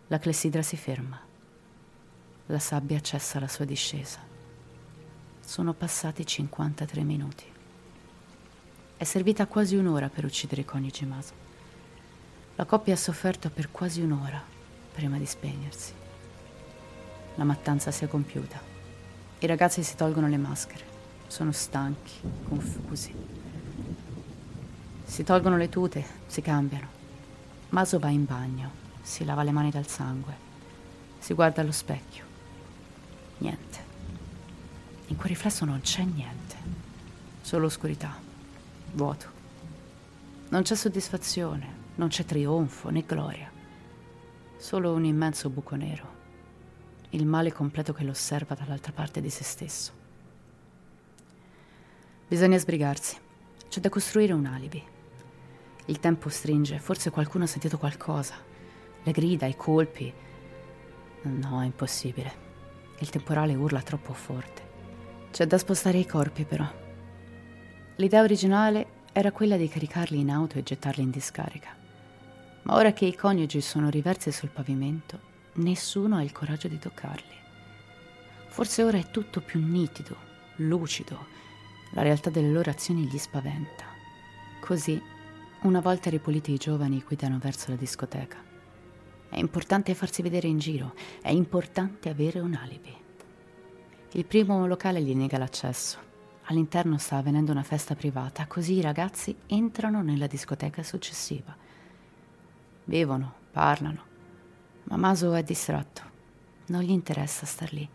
[0.08, 1.20] La clessidra si ferma.
[2.48, 4.20] La sabbia cessa la sua discesa.
[5.40, 7.46] Sono passati 53 minuti.
[8.98, 11.34] È servita quasi un'ora per uccidere coniugi Maso.
[12.56, 14.42] La coppia ha sofferto per quasi un'ora
[14.94, 15.94] prima di spegnersi.
[17.36, 18.60] La mattanza si è compiuta.
[19.40, 20.84] I ragazzi si tolgono le maschere.
[21.28, 23.37] Sono stanchi, confusi.
[25.08, 26.88] Si tolgono le tute, si cambiano.
[27.70, 30.36] Maso va in bagno si lava le mani dal sangue,
[31.18, 32.26] si guarda allo specchio.
[33.38, 33.86] Niente.
[35.08, 36.56] In quel riflesso non c'è niente,
[37.40, 38.14] solo oscurità,
[38.92, 39.36] vuoto.
[40.50, 43.50] Non c'è soddisfazione, non c'è trionfo né gloria,
[44.58, 46.16] solo un immenso buco nero,
[47.12, 49.94] il male completo che lo osserva dall'altra parte di se stesso.
[52.28, 53.18] Bisogna sbrigarsi,
[53.70, 54.96] c'è da costruire un alibi.
[55.88, 58.56] Il tempo stringe, forse qualcuno ha sentito qualcosa
[59.08, 60.14] le grida, i colpi.
[61.22, 62.46] No, è impossibile.
[63.00, 64.66] Il temporale urla troppo forte.
[65.32, 66.70] C'è da spostare i corpi, però.
[67.96, 71.74] L'idea originale era quella di caricarli in auto e gettarli in discarica.
[72.64, 75.20] Ma ora che i coniugi sono riversi sul pavimento,
[75.54, 77.36] nessuno ha il coraggio di toccarli.
[78.50, 80.18] Forse ora è tutto più nitido,
[80.58, 81.28] lucido.
[81.92, 83.86] La realtà delle loro azioni gli spaventa.
[84.60, 85.02] Così,
[85.62, 88.38] una volta ripuliti i giovani guidano verso la discoteca.
[89.30, 92.96] È importante farsi vedere in giro, è importante avere un alibi.
[94.12, 96.06] Il primo locale gli nega l'accesso.
[96.44, 101.56] All'interno sta avvenendo una festa privata, così i ragazzi entrano nella discoteca successiva.
[102.84, 104.04] Bevono, parlano,
[104.84, 106.04] ma Maso è distratto.
[106.68, 107.88] Non gli interessa star lì.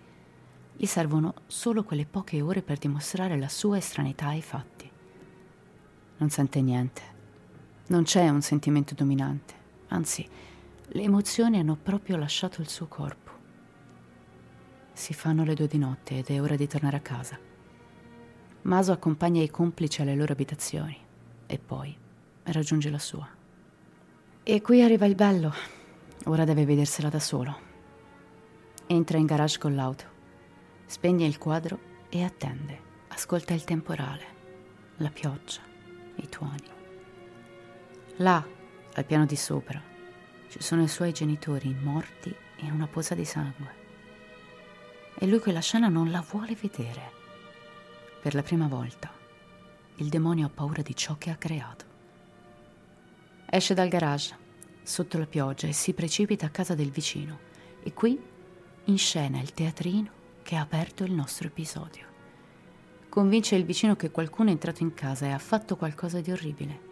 [0.77, 4.91] Gli servono solo quelle poche ore per dimostrare la sua estraneità ai fatti.
[6.19, 7.12] Non sente niente.
[7.93, 9.53] Non c'è un sentimento dominante,
[9.89, 10.27] anzi,
[10.87, 13.31] le emozioni hanno proprio lasciato il suo corpo.
[14.95, 17.39] Si fanno le due di notte ed è ora di tornare a casa.
[18.63, 20.97] Maso accompagna i complici alle loro abitazioni
[21.45, 21.95] e poi
[22.45, 23.29] raggiunge la sua.
[24.43, 25.53] E qui arriva il bello.
[26.25, 27.55] Ora deve vedersela da solo.
[28.87, 30.05] Entra in garage con l'auto,
[30.87, 31.79] spegne il quadro
[32.09, 32.81] e attende.
[33.09, 34.25] Ascolta il temporale,
[34.97, 35.61] la pioggia,
[36.15, 36.81] i tuoni.
[38.17, 38.47] Là,
[38.95, 39.81] al piano di sopra,
[40.49, 43.81] ci sono i suoi genitori morti in una posa di sangue.
[45.15, 47.11] E lui quella scena non la vuole vedere.
[48.21, 49.11] Per la prima volta,
[49.97, 51.85] il demonio ha paura di ciò che ha creato.
[53.47, 54.37] Esce dal garage,
[54.83, 57.39] sotto la pioggia, e si precipita a casa del vicino.
[57.83, 58.21] E qui
[58.85, 60.11] in scena il teatrino
[60.43, 62.07] che ha aperto il nostro episodio.
[63.09, 66.91] Convince il vicino che qualcuno è entrato in casa e ha fatto qualcosa di orribile.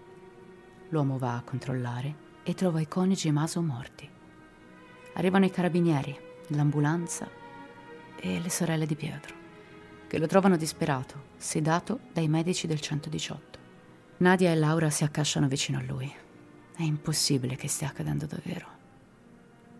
[0.90, 4.08] L'uomo va a controllare e trova i coniugi Maso morti.
[5.14, 6.18] Arrivano i carabinieri,
[6.48, 7.28] l'ambulanza
[8.16, 9.34] e le sorelle di Pietro,
[10.08, 13.58] che lo trovano disperato, sedato dai medici del 118.
[14.18, 16.12] Nadia e Laura si accasciano vicino a lui.
[16.74, 18.66] È impossibile che stia accadendo davvero.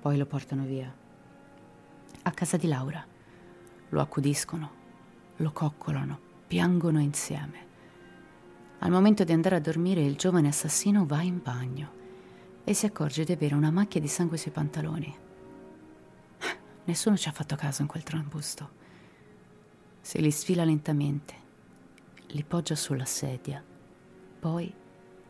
[0.00, 0.94] Poi lo portano via.
[2.22, 3.04] A casa di Laura.
[3.88, 4.70] Lo accudiscono,
[5.36, 7.66] lo coccolano, piangono insieme.
[8.82, 11.98] Al momento di andare a dormire il giovane assassino va in bagno
[12.64, 15.14] e si accorge di avere una macchia di sangue sui pantaloni.
[16.84, 18.78] Nessuno ci ha fatto caso in quel trambusto.
[20.00, 21.34] Se li sfila lentamente,
[22.28, 23.62] li poggia sulla sedia,
[24.40, 24.72] poi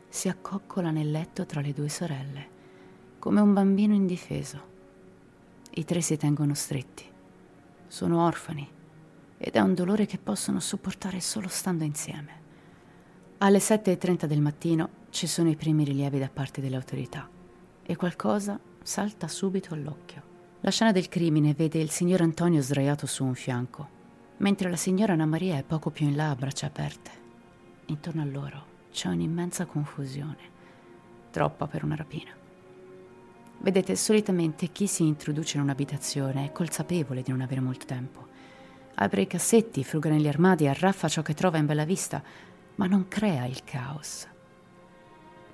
[0.07, 2.49] si accoccola nel letto tra le due sorelle,
[3.19, 4.69] come un bambino indifeso.
[5.71, 7.03] I tre si tengono stretti.
[7.87, 8.69] Sono orfani
[9.37, 12.40] ed è un dolore che possono sopportare solo stando insieme.
[13.43, 17.27] Alle 7.30 del mattino ci sono i primi rilievi da parte delle autorità
[17.81, 20.21] e qualcosa salta subito all'occhio.
[20.59, 23.89] La scena del crimine vede il signor Antonio sdraiato su un fianco,
[24.37, 27.09] mentre la signora Anna Maria è poco più in là a braccia aperte.
[27.87, 30.49] intorno a loro c'è un'immensa confusione,
[31.31, 32.29] troppa per una rapina.
[33.57, 38.27] Vedete, solitamente chi si introduce in un'abitazione è consapevole di non avere molto tempo.
[38.93, 42.21] Apre i cassetti, fruga negli armadi, arraffa ciò che trova in bella vista,
[42.75, 44.27] ma non crea il caos.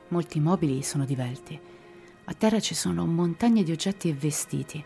[0.09, 1.59] Molti mobili sono divelti.
[2.26, 4.84] A terra ci sono montagne di oggetti e vestiti.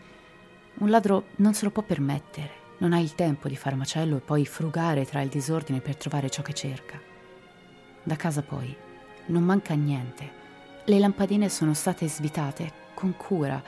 [0.74, 4.20] Un ladro non se lo può permettere, non ha il tempo di fare macello e
[4.20, 7.00] poi frugare tra il disordine per trovare ciò che cerca.
[8.02, 8.74] Da casa poi
[9.26, 10.40] non manca niente.
[10.84, 13.62] Le lampadine sono state svitate con cura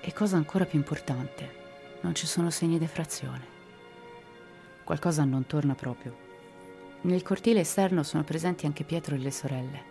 [0.00, 1.60] e cosa ancora più importante,
[2.02, 3.46] non ci sono segni di frazione.
[4.84, 6.30] Qualcosa non torna proprio.
[7.04, 9.90] Nel cortile esterno sono presenti anche Pietro e le sorelle.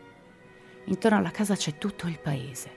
[0.86, 2.72] Intorno alla casa c'è tutto il paese,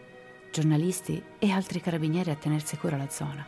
[0.51, 3.47] giornalisti e altri carabinieri a tenersi cura la zona.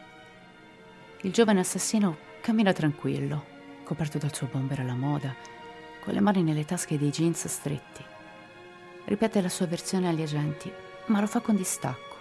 [1.22, 3.44] Il giovane assassino cammina tranquillo,
[3.82, 5.34] coperto dal suo bomber alla moda,
[6.04, 8.04] con le mani nelle tasche dei jeans stretti.
[9.06, 10.72] Ripete la sua versione agli agenti,
[11.06, 12.16] ma lo fa con distacco,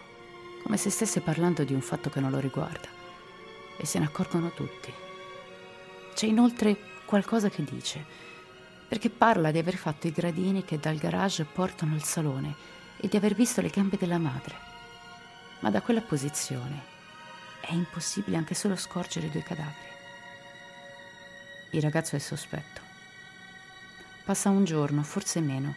[0.64, 2.90] come se stesse parlando di un fatto che non lo riguarda.
[3.78, 4.92] E se ne accorgono tutti.
[6.16, 8.34] C'è inoltre qualcosa che dice
[8.88, 12.56] perché parla di aver fatto i gradini che dal garage portano al salone
[12.98, 14.56] e di aver visto le gambe della madre.
[15.60, 16.94] Ma da quella posizione
[17.62, 19.94] è impossibile anche solo scorgere i due cadaveri.
[21.72, 22.82] Il ragazzo è sospetto.
[24.24, 25.76] Passa un giorno, forse meno,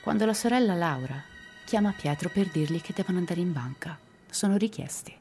[0.00, 1.22] quando la sorella Laura
[1.64, 3.98] chiama Pietro per dirgli che devono andare in banca.
[4.28, 5.16] Sono richiesti.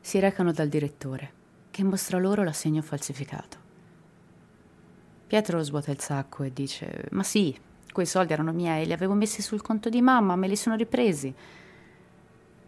[0.00, 1.32] Si recano dal direttore,
[1.70, 3.65] che mostra loro l'assegno falsificato.
[5.26, 7.58] Pietro svuota il sacco e dice: Ma sì,
[7.92, 11.34] quei soldi erano miei, li avevo messi sul conto di mamma, me li sono ripresi.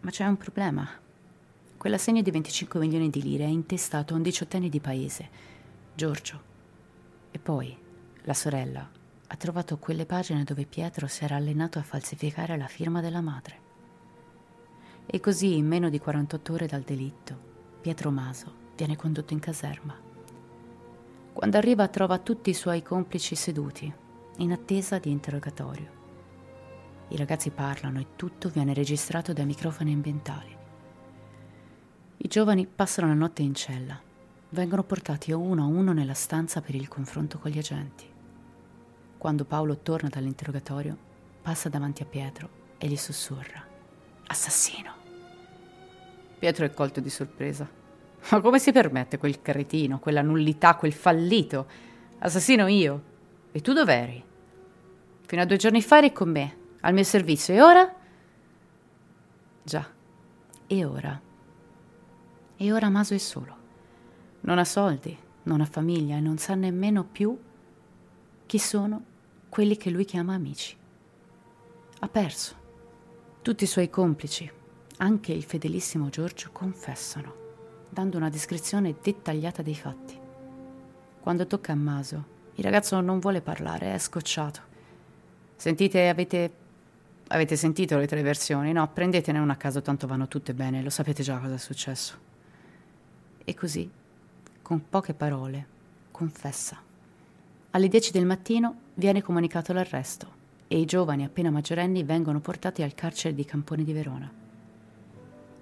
[0.01, 0.87] Ma c'è un problema.
[1.77, 5.29] Quell'assegno di 25 milioni di lire è intestato a un diciottenne di paese,
[5.95, 6.41] Giorgio.
[7.31, 7.77] E poi
[8.23, 8.89] la sorella
[9.27, 13.67] ha trovato quelle pagine dove Pietro si era allenato a falsificare la firma della madre.
[15.05, 17.37] E così, in meno di 48 ore dal delitto,
[17.79, 20.08] Pietro Maso viene condotto in caserma.
[21.33, 23.91] Quando arriva trova tutti i suoi complici seduti,
[24.37, 25.97] in attesa di interrogatorio.
[27.09, 30.57] I ragazzi parlano e tutto viene registrato dai microfoni ambientali.
[32.17, 33.99] I giovani passano la notte in cella.
[34.49, 38.05] Vengono portati uno a uno nella stanza per il confronto con gli agenti.
[39.17, 40.97] Quando Paolo torna dall'interrogatorio,
[41.41, 43.63] passa davanti a Pietro e gli sussurra:
[44.27, 44.93] Assassino!
[46.37, 47.78] Pietro è colto di sorpresa.
[48.31, 51.67] Ma come si permette quel cretino, quella nullità, quel fallito?
[52.19, 53.03] Assassino io.
[53.51, 54.23] E tu dov'eri?
[55.25, 57.95] Fino a due giorni fa eri con me, al mio servizio, e ora?
[59.63, 59.87] Già,
[60.67, 61.21] e ora?
[62.57, 63.57] E ora Maso è solo.
[64.41, 67.37] Non ha soldi, non ha famiglia e non sa nemmeno più
[68.45, 69.03] chi sono
[69.49, 70.75] quelli che lui chiama amici.
[71.99, 72.55] Ha perso.
[73.41, 74.49] Tutti i suoi complici,
[74.97, 77.38] anche il fedelissimo Giorgio, confessano
[77.89, 80.17] dando una descrizione dettagliata dei fatti.
[81.19, 84.61] Quando tocca a Maso, il ragazzo non vuole parlare, è scocciato.
[85.55, 86.51] Sentite, avete,
[87.27, 88.71] avete sentito le tre versioni?
[88.71, 92.17] No, prendetene una a caso, tanto vanno tutte bene, lo sapete già cosa è successo.
[93.43, 93.89] E così,
[94.61, 95.65] con poche parole,
[96.11, 96.77] confessa.
[97.71, 100.37] Alle 10 del mattino viene comunicato l'arresto
[100.67, 104.31] e i giovani appena maggiorenni vengono portati al carcere di Campone di Verona.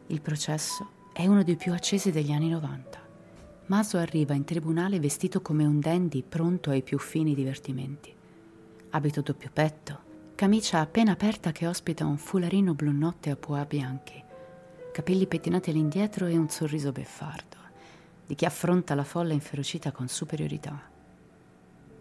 [0.08, 3.00] Il processo è uno dei più accesi degli anni 90.
[3.66, 8.14] Maso arriva in tribunale vestito come un dandy pronto ai più fini divertimenti.
[8.92, 10.00] Abito doppio petto,
[10.36, 14.24] camicia appena aperta che ospita un fularino blu notte a pois bianchi,
[14.92, 17.58] capelli pettinati all'indietro e un sorriso beffardo,
[18.28, 20.80] di chi affronta la folla inferocita con superiorità.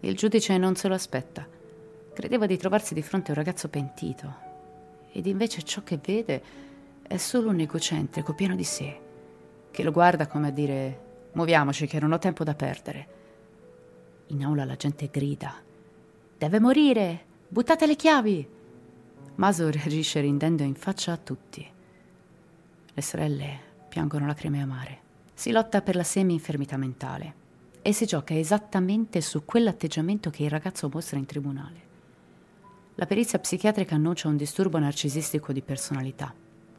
[0.01, 1.43] Il giudice non se lo aspetta.
[2.13, 4.35] Credeva di trovarsi di fronte a un ragazzo pentito,
[5.11, 6.43] ed invece ciò che vede
[7.01, 9.05] è solo un egocentrico pieno di sé
[9.77, 13.07] che lo guarda come a dire muoviamoci che non ho tempo da perdere.
[14.29, 15.53] In aula la gente grida
[16.35, 17.25] Deve morire!
[17.47, 18.49] Buttate le chiavi!
[19.35, 21.63] Maso reagisce ridendo in faccia a tutti.
[22.91, 24.99] Le sorelle piangono lacrime amare.
[25.35, 27.35] Si lotta per la semi-infermità mentale
[27.83, 31.81] e si gioca esattamente su quell'atteggiamento che il ragazzo mostra in tribunale.
[32.95, 36.33] La perizia psichiatrica annuncia un disturbo narcisistico di personalità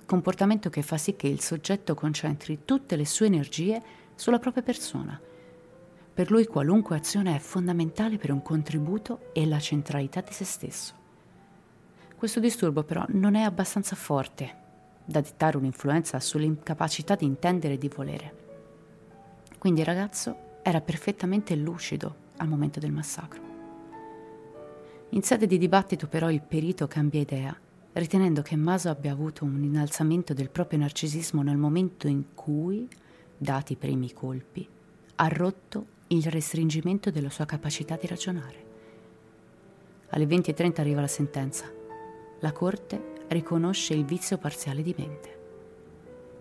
[0.09, 3.83] comportamento che fa sì che il soggetto concentri tutte le sue energie
[4.15, 5.21] sulla propria persona.
[6.15, 10.95] Per lui qualunque azione è fondamentale per un contributo e la centralità di se stesso.
[12.17, 14.57] Questo disturbo però non è abbastanza forte
[15.05, 18.37] da dettare un'influenza sull'incapacità di intendere e di volere.
[19.59, 23.43] Quindi il ragazzo era perfettamente lucido al momento del massacro.
[25.11, 27.61] In sede di dibattito però il perito cambia idea,
[27.99, 32.89] ritenendo che Maso abbia avuto un innalzamento del proprio narcisismo nel momento in cui,
[33.37, 34.67] dati i primi colpi,
[35.17, 38.67] ha rotto il restringimento della sua capacità di ragionare.
[40.11, 41.71] Alle 20.30 arriva la sentenza.
[42.41, 45.39] La Corte riconosce il vizio parziale di mente.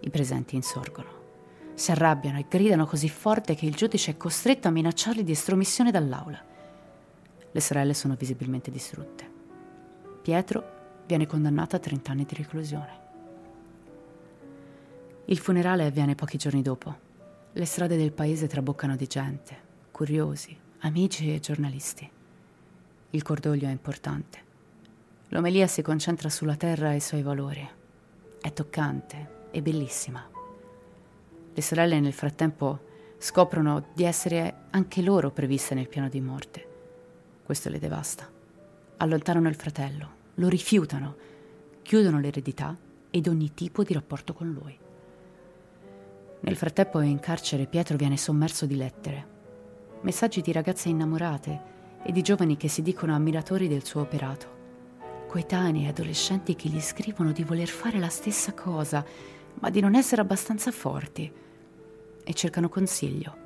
[0.02, 1.16] I presenti insorgono.
[1.74, 5.92] Si arrabbiano e gridano così forte che il giudice è costretto a minacciarli di estromissione
[5.92, 6.44] dall'aula.
[7.52, 9.30] Le sorelle sono visibilmente distrutte.
[10.22, 10.76] Pietro
[11.08, 13.06] viene condannato a 30 anni di reclusione.
[15.26, 17.06] Il funerale avviene pochi giorni dopo.
[17.54, 19.58] Le strade del paese traboccano di gente,
[19.92, 22.10] curiosi, amici e giornalisti.
[23.10, 24.46] Il cordoglio è importante.
[25.30, 27.68] L'omelia si concentra sulla terra e i suoi valori.
[28.40, 30.26] È toccante e bellissima.
[31.54, 32.86] Le sorelle nel frattempo
[33.18, 36.68] scoprono di essere anche loro previste nel piano di morte.
[37.44, 38.30] Questo le devasta.
[38.98, 41.16] Allontanano il fratello, lo rifiutano,
[41.84, 42.76] chiudono l'eredità
[43.12, 44.78] ed ogni tipo di rapporto con lui.
[46.40, 49.28] Nel frattempo in carcere Pietro viene sommerso di lettere,
[50.02, 54.58] messaggi di ragazze innamorate e di giovani che si dicono ammiratori del suo operato
[55.28, 59.06] coetanei e adolescenti che gli scrivono di voler fare la stessa cosa,
[59.60, 61.32] ma di non essere abbastanza forti
[62.24, 63.46] e cercano consiglio.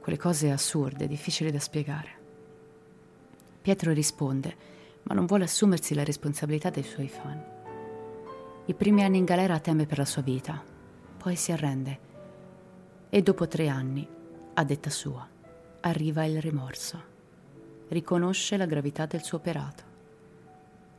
[0.00, 2.18] Quelle cose assurde, difficili da spiegare.
[3.60, 4.78] Pietro risponde,
[5.10, 7.42] ma non vuole assumersi la responsabilità dei suoi fan.
[8.66, 10.62] I primi anni in galera teme per la sua vita,
[11.18, 11.98] poi si arrende
[13.10, 14.08] e dopo tre anni,
[14.54, 15.28] a detta sua,
[15.80, 17.02] arriva il rimorso.
[17.88, 19.88] Riconosce la gravità del suo operato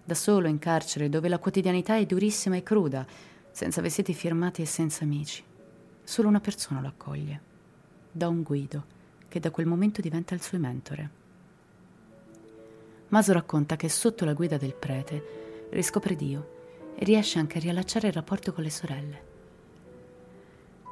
[0.04, 3.06] da solo in carcere, dove la quotidianità è durissima e cruda,
[3.52, 5.42] senza vestiti firmati e senza amici.
[6.04, 7.42] Solo una persona lo accoglie.
[8.12, 8.84] Da un Guido,
[9.30, 11.21] che da quel momento diventa il suo mentore.
[13.12, 18.08] Maso racconta che sotto la guida del prete riscopre Dio e riesce anche a riallacciare
[18.08, 19.24] il rapporto con le sorelle.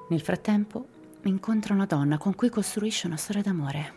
[0.09, 0.87] Nel frattempo
[1.23, 3.93] incontra una donna con cui costruisce una storia d'amore.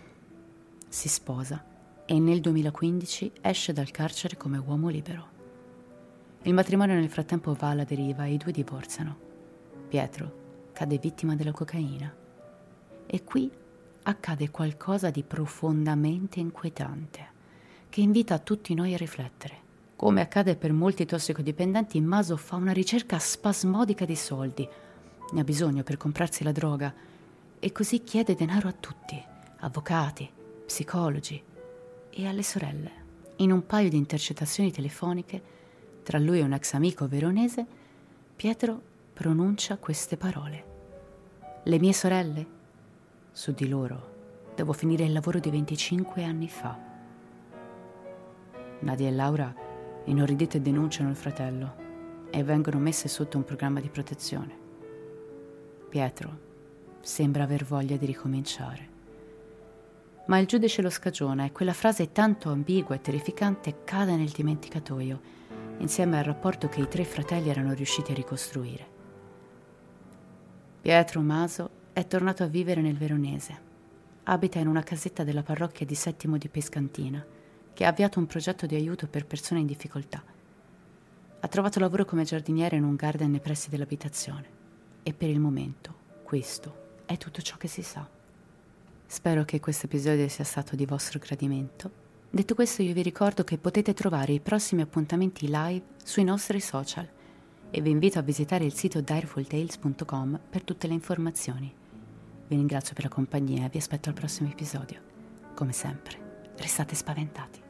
[0.89, 1.65] Si sposa
[2.05, 5.31] e nel 2015 esce dal carcere come uomo libero.
[6.43, 9.17] Il matrimonio nel frattempo va alla deriva e i due divorziano.
[9.89, 12.15] Pietro cade vittima della cocaina.
[13.05, 13.51] E qui
[14.05, 17.32] accade qualcosa di profondamente inquietante,
[17.93, 19.55] che invita tutti noi a riflettere.
[19.97, 24.67] Come accade per molti tossicodipendenti, Maso fa una ricerca spasmodica di soldi.
[25.33, 26.91] Ne ha bisogno per comprarsi la droga
[27.59, 29.23] e così chiede denaro a tutti,
[29.59, 30.27] avvocati,
[30.65, 31.43] psicologi,
[32.09, 32.91] e alle sorelle.
[33.37, 35.43] In un paio di intercettazioni telefoniche,
[36.03, 37.67] tra lui e un ex amico veronese,
[38.35, 38.81] Pietro
[39.13, 40.65] pronuncia queste parole.
[41.63, 42.47] Le mie sorelle?
[43.33, 46.92] Su di loro devo finire il lavoro di 25 anni fa.
[48.83, 49.55] Nadia e Laura
[50.05, 51.81] inorridite denunciano il fratello
[52.31, 54.57] e vengono messe sotto un programma di protezione.
[55.89, 56.39] Pietro
[57.01, 58.93] sembra aver voglia di ricominciare
[60.27, 65.21] ma il giudice lo scagiona e quella frase tanto ambigua e terrificante cade nel dimenticatoio,
[65.79, 68.87] insieme al rapporto che i tre fratelli erano riusciti a ricostruire.
[70.81, 73.71] Pietro Maso è tornato a vivere nel Veronese.
[74.25, 77.25] Abita in una casetta della parrocchia di Settimo di Pescantina,
[77.75, 80.23] che ha avviato un progetto di aiuto per persone in difficoltà.
[81.41, 84.61] Ha trovato lavoro come giardiniere in un garden nei pressi dell'abitazione.
[85.03, 88.09] E per il momento questo è tutto ciò che si sa.
[89.07, 91.91] Spero che questo episodio sia stato di vostro gradimento.
[92.31, 97.07] Detto questo io vi ricordo che potete trovare i prossimi appuntamenti live sui nostri social
[97.71, 101.75] e vi invito a visitare il sito direfultales.com per tutte le informazioni.
[102.47, 105.01] Vi ringrazio per la compagnia e vi aspetto al prossimo episodio.
[105.55, 107.61] Come sempre, restate spaventati.